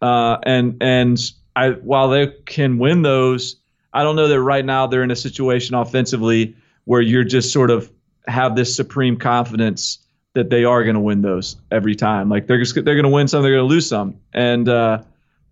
[0.02, 1.20] Uh, and and
[1.56, 3.58] I while they can win those,
[3.94, 6.56] I don't know that right now they're in a situation offensively
[6.86, 7.92] where you're just sort of
[8.28, 10.00] have this supreme confidence
[10.34, 12.30] that they are going to win those every time.
[12.30, 14.16] Like they're just, they're going to win some, they're going to lose some.
[14.34, 15.04] And uh,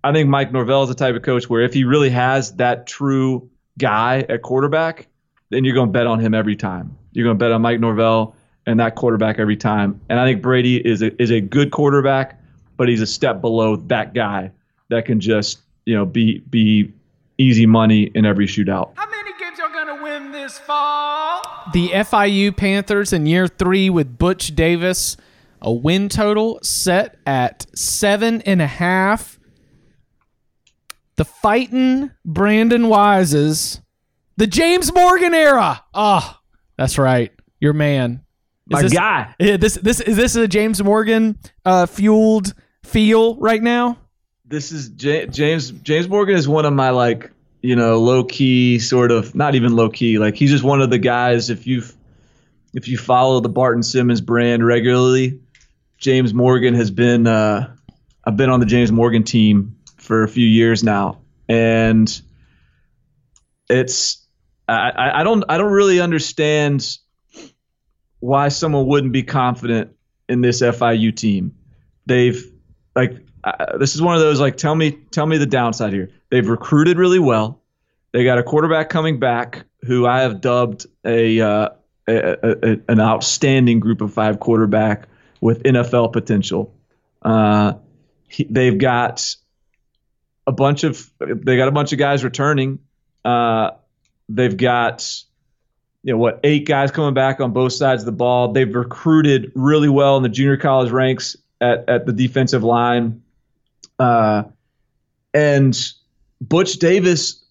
[0.03, 2.87] I think Mike Norvell is the type of coach where if he really has that
[2.87, 5.07] true guy at quarterback,
[5.49, 6.97] then you're going to bet on him every time.
[7.11, 8.35] You're going to bet on Mike Norvell
[8.65, 9.99] and that quarterback every time.
[10.09, 12.39] And I think Brady is a, is a good quarterback,
[12.77, 14.51] but he's a step below that guy
[14.89, 16.93] that can just you know be be
[17.37, 18.91] easy money in every shootout.
[18.95, 21.41] How many games are going to win this fall?
[21.73, 25.17] The FIU Panthers in year three with Butch Davis,
[25.61, 29.39] a win total set at seven and a half.
[31.15, 33.81] The fighting Brandon Wises,
[34.37, 35.83] the James Morgan era.
[35.93, 36.37] Oh,
[36.77, 38.23] that's right, your man.
[38.71, 39.35] Is My this- guy.
[39.39, 42.53] Yeah, this this is this a James Morgan uh, fueled
[42.83, 43.97] feel right now?
[44.45, 48.79] This is J- James James Morgan is one of my like you know low key
[48.79, 51.83] sort of not even low key like he's just one of the guys if you
[52.73, 55.39] if you follow the Barton Simmons brand regularly,
[55.97, 57.75] James Morgan has been uh,
[58.23, 61.19] I've been on the James Morgan team for a few years now,
[61.49, 62.21] and
[63.69, 64.25] it's
[64.67, 66.97] I, I I don't I don't really understand
[68.21, 69.93] why someone wouldn't be confident
[70.29, 71.53] in this FIU team.
[72.05, 72.41] They've
[72.95, 76.09] like uh, this is one of those like tell me tell me the downside here.
[76.29, 77.61] They've recruited really well.
[78.13, 81.69] They got a quarterback coming back who I have dubbed a, uh,
[82.07, 82.13] a,
[82.43, 85.07] a, an outstanding group of five quarterback
[85.39, 86.75] with NFL potential.
[87.21, 87.73] Uh,
[88.27, 89.35] he, they've got
[90.45, 92.79] a bunch of they got a bunch of guys returning.
[93.23, 93.71] Uh,
[94.29, 95.23] they've got
[96.03, 98.51] you know what eight guys coming back on both sides of the ball.
[98.51, 103.21] They've recruited really well in the junior college ranks at at the defensive line.
[103.99, 104.43] Uh,
[105.33, 105.77] and
[106.41, 107.43] Butch Davis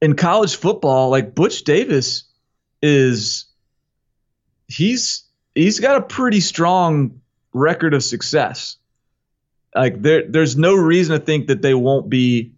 [0.00, 2.24] in college football, like Butch Davis
[2.82, 3.46] is
[4.66, 5.24] he's
[5.54, 7.20] he's got a pretty strong
[7.52, 8.76] record of success.
[9.74, 12.52] Like there there's no reason to think that they won't be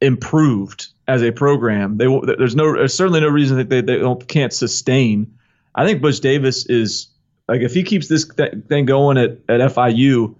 [0.00, 1.96] improved as a program.
[1.96, 2.06] They
[2.38, 5.34] there's no there's certainly no reason that they they can't sustain.
[5.74, 7.08] I think Butch Davis is
[7.48, 10.36] like if he keeps this th- thing going at at FIU,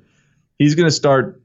[0.58, 1.42] he's going to start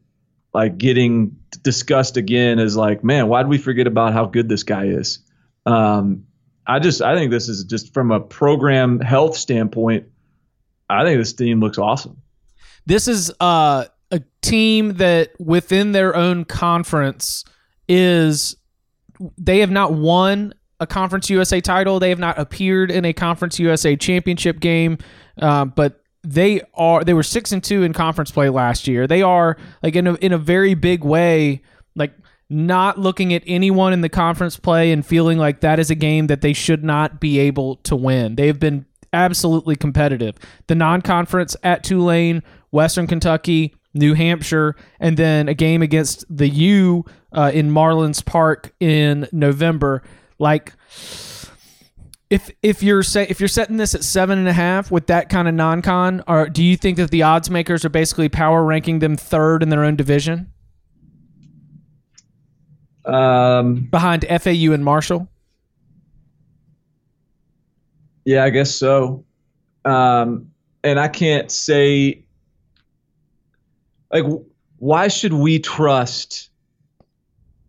[0.54, 4.64] like getting discussed again as like, man, why did we forget about how good this
[4.64, 5.20] guy is?
[5.66, 6.26] Um,
[6.68, 10.06] I just I think this is just from a program health standpoint.
[10.90, 12.22] I think this team looks awesome.
[12.86, 17.46] This is uh, a team that within their own conference
[17.88, 18.58] is
[19.38, 22.00] they have not won a Conference USA title.
[22.00, 24.98] They have not appeared in a Conference USA championship game,
[25.42, 29.08] uh, but they are they were six and two in conference play last year.
[29.08, 31.62] They are like in a in a very big way
[31.96, 32.14] like
[32.50, 36.28] not looking at anyone in the conference play and feeling like that is a game
[36.28, 38.36] that they should not be able to win.
[38.36, 40.36] They have been absolutely competitive.
[40.68, 47.06] The non-conference at Tulane, Western Kentucky, New Hampshire, and then a game against the U
[47.34, 50.04] uh, in Marlins Park in November.
[50.40, 50.74] Like
[52.30, 55.30] if if you're say if you're setting this at seven and a half with that
[55.30, 59.00] kind of non-con, or do you think that the odds makers are basically power ranking
[59.00, 60.52] them third in their own division
[63.06, 65.28] Um, behind FAU and Marshall?
[68.26, 69.26] Yeah, I guess so.
[69.86, 70.50] Um,
[70.84, 72.24] and I can't say
[74.12, 74.24] like
[74.78, 76.50] why should we trust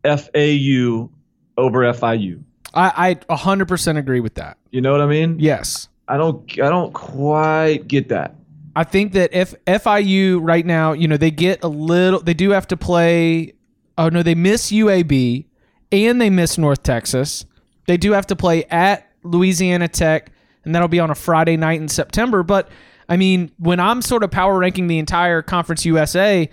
[0.04, 1.10] FAU
[1.56, 2.42] over FIU?
[2.74, 4.58] I, I 100% agree with that.
[4.70, 5.38] You know what I mean?
[5.38, 5.88] Yes.
[6.08, 8.34] I don't I don't quite get that.
[8.76, 12.50] I think that if FIU right now, you know, they get a little, they do
[12.50, 13.54] have to play.
[13.96, 15.46] Oh no, they miss UAB
[15.92, 17.44] and they miss North Texas.
[17.86, 20.32] They do have to play at Louisiana Tech,
[20.64, 22.42] and that'll be on a Friday night in September.
[22.42, 22.68] But
[23.08, 26.50] I mean, when I'm sort of power ranking the entire Conference USA,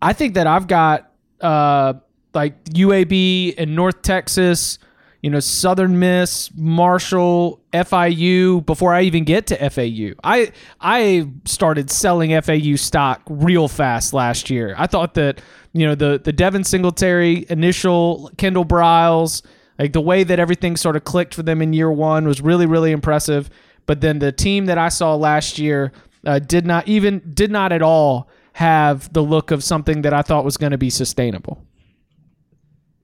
[0.00, 1.94] I think that I've got uh,
[2.34, 4.78] like UAB and North Texas,
[5.22, 10.14] you know, Southern Miss, Marshall, FIU before I even get to FAU.
[10.22, 14.74] I I started selling FAU stock real fast last year.
[14.76, 15.40] I thought that
[15.72, 19.42] you know the the Devin Singletary initial Kendall Briles,
[19.78, 22.66] like the way that everything sort of clicked for them in year one was really
[22.66, 23.48] really impressive.
[23.86, 25.92] But then the team that I saw last year
[26.26, 30.22] uh, did not even did not at all have the look of something that I
[30.22, 31.64] thought was going to be sustainable.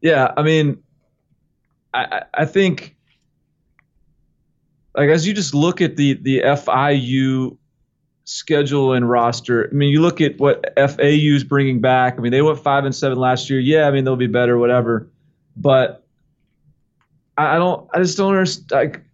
[0.00, 0.82] Yeah, I mean,
[1.92, 2.96] I I think
[4.94, 7.56] like as you just look at the the FIU
[8.24, 9.68] schedule and roster.
[9.70, 12.14] I mean, you look at what FAU is bringing back.
[12.16, 13.58] I mean, they went five and seven last year.
[13.58, 15.10] Yeah, I mean they'll be better, whatever.
[15.56, 16.04] But
[17.36, 17.88] I, don't.
[17.92, 18.70] I just don't understand.
[18.70, 19.04] Like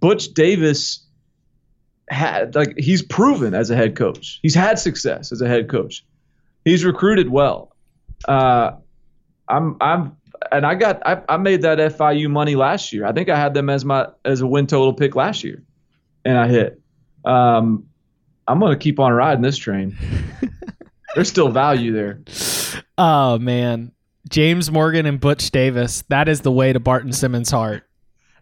[0.00, 1.04] Butch Davis
[2.08, 4.38] had like he's proven as a head coach.
[4.42, 6.04] He's had success as a head coach.
[6.64, 7.74] He's recruited well.
[8.26, 8.72] Uh,
[9.48, 10.16] I'm I'm
[10.52, 13.06] and I got I, I made that FIU money last year.
[13.06, 15.62] I think I had them as my as a win total pick last year,
[16.24, 16.80] and I hit.
[17.24, 17.86] Um,
[18.46, 19.96] I'm gonna keep on riding this train.
[21.14, 22.20] There's still value there.
[22.96, 23.92] Oh man,
[24.28, 26.02] James Morgan and Butch Davis.
[26.08, 27.84] That is the way to Barton Simmons' heart.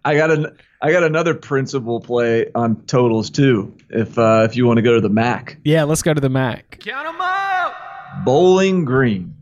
[0.05, 3.75] I got an I got another principal play on totals too.
[3.91, 6.29] If uh, if you want to go to the MAC, Yeah, let's go to the
[6.29, 6.79] Mac.
[6.85, 7.75] Count 'em out.
[8.25, 9.35] Bowling Green.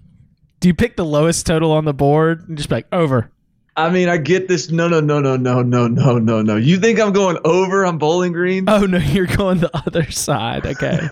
[0.64, 3.30] Do you pick the lowest total on the board and just be like over?
[3.76, 4.70] I mean, I get this.
[4.70, 6.56] No, no, no, no, no, no, no, no, no.
[6.56, 8.64] You think I'm going over on Bowling Green?
[8.66, 10.64] Oh no, you're going the other side.
[10.64, 11.06] Okay.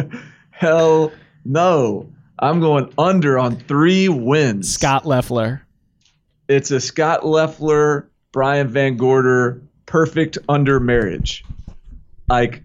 [0.50, 1.12] Hell
[1.44, 2.12] no.
[2.40, 4.74] I'm going under on three wins.
[4.74, 5.64] Scot Loeffler.
[6.48, 11.44] It's a Scot Loeffler, Brian VanGorder perfect under marriage.
[12.28, 12.64] Like,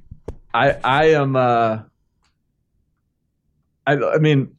[0.56, 1.36] I I am.
[1.36, 1.84] Uh,
[3.86, 4.56] I I mean,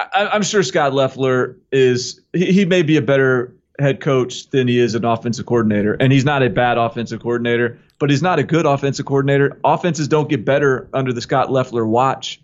[0.00, 2.20] I, I'm sure Scot Loeffler is.
[2.32, 6.12] He, he may be a better head coach than he is an offensive coordinator, and
[6.12, 9.58] he's not a bad offensive coordinator, but he's not a good offensive coordinator.
[9.64, 12.40] Offenses don't get better under the Scot Loeffler watch,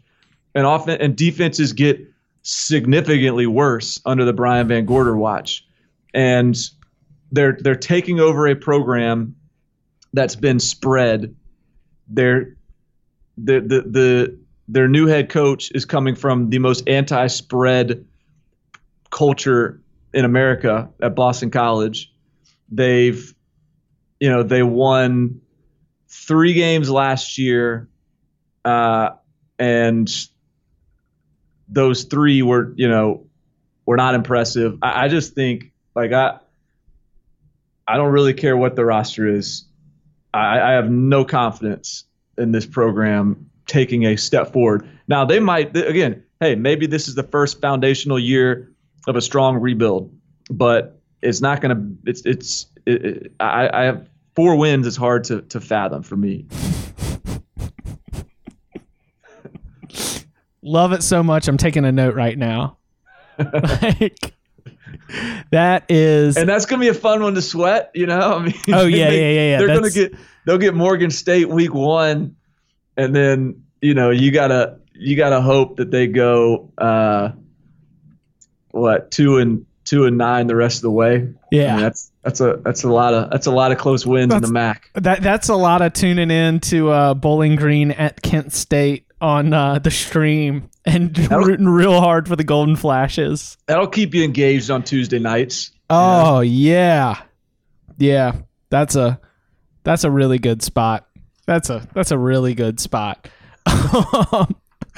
[0.54, 2.00] and offen- and defenses get
[2.42, 5.66] significantly worse under the Brian VanGorder watch,
[6.14, 6.56] and
[7.30, 9.34] they're they're taking over a program
[10.12, 11.34] that's been spread.
[12.08, 12.56] They're
[13.38, 14.38] the the the
[14.72, 18.06] their new head coach is coming from the most anti-spread
[19.10, 19.82] culture
[20.14, 22.10] in America at Boston College.
[22.70, 23.34] They've
[24.18, 25.42] you know they won
[26.08, 27.90] three games last year,
[28.64, 29.10] uh,
[29.58, 30.10] and
[31.68, 33.26] those three were you know
[33.84, 34.78] were not impressive.
[34.80, 36.38] I, I just think like I
[37.86, 39.66] I don't really care what the roster is.
[40.32, 42.04] I, I have no confidence
[42.38, 44.86] in this program taking a step forward.
[45.08, 46.22] Now they might again.
[46.40, 48.70] Hey, maybe this is the first foundational year
[49.06, 50.12] of a strong rebuild,
[50.50, 52.10] but it's not going to.
[52.10, 52.66] It's it's.
[52.84, 54.86] It, it, I, I have four wins.
[54.86, 56.46] Is hard to to fathom for me.
[60.62, 61.48] Love it so much.
[61.48, 62.76] I'm taking a note right now.
[63.38, 64.34] like
[65.50, 67.90] that is and that's gonna be a fun one to sweat.
[67.94, 69.58] You know, I mean, Oh, yeah, they- yeah, yeah, yeah.
[69.66, 70.14] They're gonna get
[70.44, 72.36] they'll get Morgan State week one,
[72.96, 77.32] and then you know you gotta you gotta hope that they go uh,
[78.70, 81.16] what two and two and nine the rest of the way.
[81.16, 81.74] I yeah.
[81.74, 84.40] mean, that's that's a that's a lot of that's a lot of close wins in
[84.40, 84.88] the MAC.
[84.94, 89.52] That that's a lot of tuning in to uh, Bowling Green at Kent State on
[89.52, 93.58] uh, the stream and rooting real hard for the Golden Flashes.
[93.66, 95.72] That'll keep you engaged on Tuesday nights.
[95.90, 97.20] Oh yeah,
[97.98, 98.32] yeah.
[98.70, 99.20] That's a
[99.82, 101.08] that's a really good spot.
[101.46, 103.28] That's a that's a really good spot.
[103.66, 104.46] a,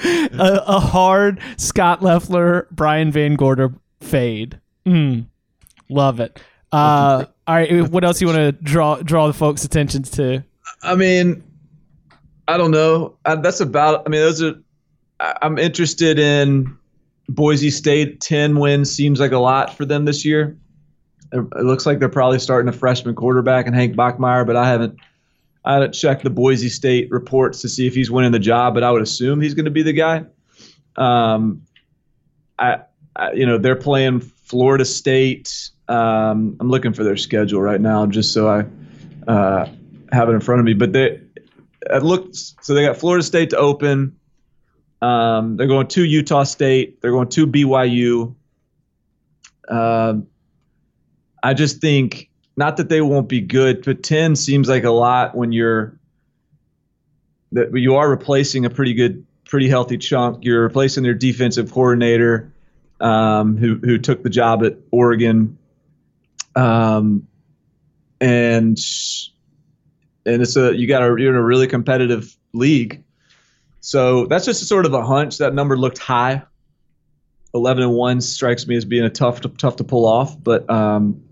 [0.03, 4.59] a hard Scot Loeffler, Brian VanGorder fade.
[4.85, 5.25] Mm,
[5.89, 6.39] love it.
[6.71, 10.43] Uh, all right, what else you want to draw draw the folks' attention to?
[10.83, 11.43] I mean,
[12.47, 13.15] I don't know.
[13.25, 14.03] Uh, that's about.
[14.05, 14.55] I mean, those are.
[15.19, 16.77] I- I'm interested in
[17.29, 18.19] Boise State.
[18.21, 20.57] Ten wins seems like a lot for them this year.
[21.31, 24.67] It it looks like they're probably starting a freshman quarterback and Hank Bachmeier, but I
[24.67, 24.99] haven't.
[25.65, 28.83] I haven't checked the Boise State reports to see if he's winning the job, but
[28.83, 30.23] I would assume he's going to be the guy.
[30.95, 31.63] Um,
[32.59, 32.81] I,
[33.15, 35.71] I you know they're playing Florida State.
[35.87, 38.65] Um, I'm looking for their schedule right now just so I
[39.29, 39.67] uh,
[40.11, 40.75] have it in front of me.
[40.75, 41.19] But they
[41.89, 44.15] it looks so they got Florida State to open.
[45.01, 47.01] Um, they're going to Utah State.
[47.01, 48.35] They're going to BYU.
[49.67, 50.27] Um,
[51.41, 55.35] I just think not that they won't be good, but ten seems like a lot
[55.35, 55.97] when you're
[57.51, 60.43] that you are replacing a pretty good, pretty healthy chunk.
[60.43, 62.53] You're replacing their defensive coordinator,
[62.99, 65.57] um, who who took the job at Oregon,
[66.55, 67.27] um,
[68.21, 68.77] and
[70.25, 73.03] and it's a you got a you're in a really competitive league.
[73.81, 75.37] So that's just sort of a hunch.
[75.37, 76.43] That number looked high.
[77.53, 80.69] Eleven and one strikes me as being a tough to, tough to pull off, but
[80.69, 81.23] um,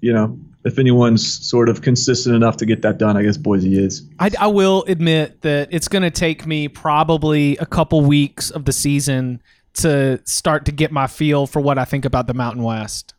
[0.00, 3.78] you know if anyone's sort of consistent enough to get that done, I guess Boise
[3.78, 4.02] is.
[4.18, 8.66] I, I will admit that it's going to take me probably a couple weeks of
[8.66, 9.42] the season
[9.74, 13.14] to start to get my feel for what I think about the Mountain West.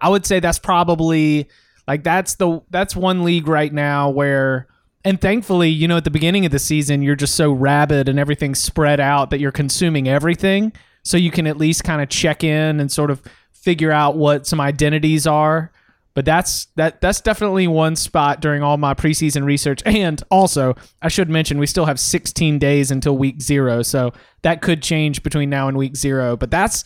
[0.00, 1.48] I would say that's probably
[1.86, 4.68] like that's the that's one league right now where
[5.04, 8.18] and thankfully, you know, at the beginning of the season, you're just so rabid and
[8.18, 10.72] everything's spread out that you're consuming everything.
[11.04, 13.22] So you can at least kind of check in and sort of
[13.52, 15.70] figure out what some identities are.
[16.16, 19.82] But that's that that's definitely one spot during all my preseason research.
[19.84, 24.62] And also, I should mention we still have 16 days until week zero, so that
[24.62, 26.34] could change between now and week zero.
[26.34, 26.84] But that's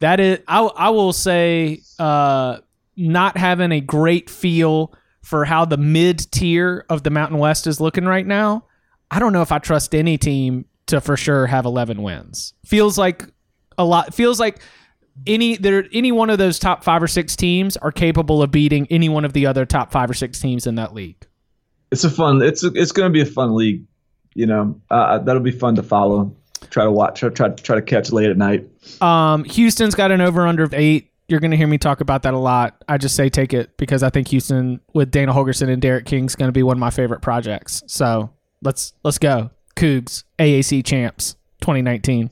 [0.00, 2.58] that is I I will say uh,
[2.96, 7.80] not having a great feel for how the mid tier of the Mountain West is
[7.80, 8.64] looking right now.
[9.12, 12.54] I don't know if I trust any team to for sure have 11 wins.
[12.66, 13.28] Feels like
[13.78, 14.12] a lot.
[14.12, 14.58] Feels like
[15.26, 18.86] any there any one of those top five or six teams are capable of beating
[18.90, 21.26] any one of the other top five or six teams in that league.
[21.90, 22.42] It's a fun.
[22.42, 23.84] It's a, it's going to be a fun league.
[24.34, 26.34] You know, uh, that'll be fun to follow.
[26.70, 27.20] Try to watch.
[27.20, 28.68] Try try try to catch late at night.
[29.02, 31.10] Um, Houston's got an over under of eight.
[31.28, 32.82] You're going to hear me talk about that a lot.
[32.88, 36.26] I just say take it because I think Houston with Dana Holgorsen and D'Eriq King
[36.26, 37.82] is going to be one of my favorite projects.
[37.86, 38.30] So
[38.62, 42.30] let's let's go Cougs AAC champs 2019.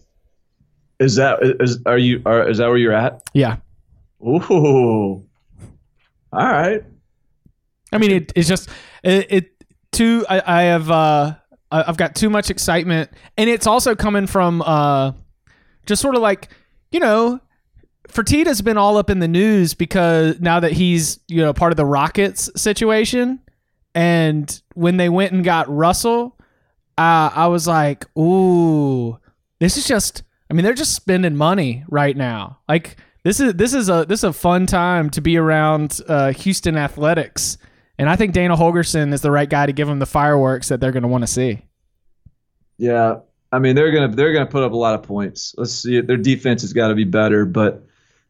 [1.01, 3.22] Is that is are you are is that where you're at?
[3.32, 3.57] Yeah.
[4.22, 5.24] Ooh.
[6.32, 6.84] All right.
[7.92, 8.68] I mean, it, it's just
[9.03, 10.26] it, it too.
[10.28, 11.34] I, I have uh,
[11.72, 15.12] I've got too much excitement, and it's also coming from uh,
[15.86, 16.51] just sort of like
[16.92, 17.40] you know,
[18.09, 21.78] Fertitta's been all up in the news because now that he's you know part of
[21.78, 23.40] the Rockets situation,
[23.94, 26.36] and when they went and got Russell,
[26.98, 29.18] uh, I was like, ooh,
[29.61, 30.24] this is just.
[30.51, 32.59] I mean, they're just spending money right now.
[32.68, 36.32] Like this is this is a this is a fun time to be around uh,
[36.32, 37.57] Houston athletics,
[37.98, 40.80] and I think Dana Holgorsen is the right guy to give them the fireworks that
[40.80, 41.62] they're going to want to see.
[42.78, 43.20] Yeah.
[43.53, 45.55] I mean, they're gonna they're gonna put up a lot of points.
[45.59, 46.01] Let's see.
[46.01, 47.84] Their defense has got to be better, but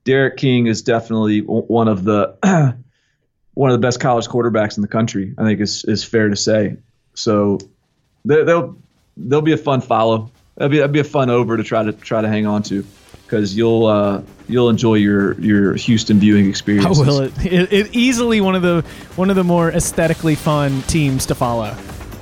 [0.05, 2.37] D'Eriq King is definitely one of the
[3.55, 5.35] one of the best college quarterbacks in the country.
[5.39, 6.77] I think is is fair to say.
[7.15, 7.59] So
[8.25, 8.77] they, they'll
[9.17, 10.31] they'll be a fun follow.
[10.61, 12.85] That'd be that'd be a fun over to try to try to hang on to
[13.25, 16.85] because you'll uh, you'll enjoy your your Houston viewing experience.
[16.85, 17.33] How will it?
[17.47, 17.73] it?
[17.73, 18.85] It easily one of the
[19.17, 21.75] one of the more aesthetically fun teams to follow,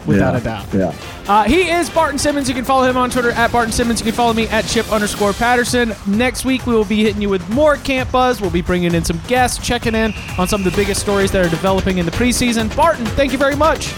[0.07, 0.39] without yeah.
[0.39, 0.66] a doubt.
[0.72, 0.95] Yeah.
[1.26, 2.49] Uh, he is Barton Simmons.
[2.49, 3.99] You can follow him on Twitter at Barton Simmons.
[3.99, 5.93] You can follow me at Chip underscore Patterson.
[6.07, 8.41] Next week, we will be hitting you with more Camp Buzz.
[8.41, 11.44] We'll be bringing in some guests, checking in on some of the biggest stories that
[11.44, 12.74] are developing in the preseason.
[12.77, 13.89] Barton, thank you very much.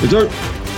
[0.00, 0.69] Yes, sir.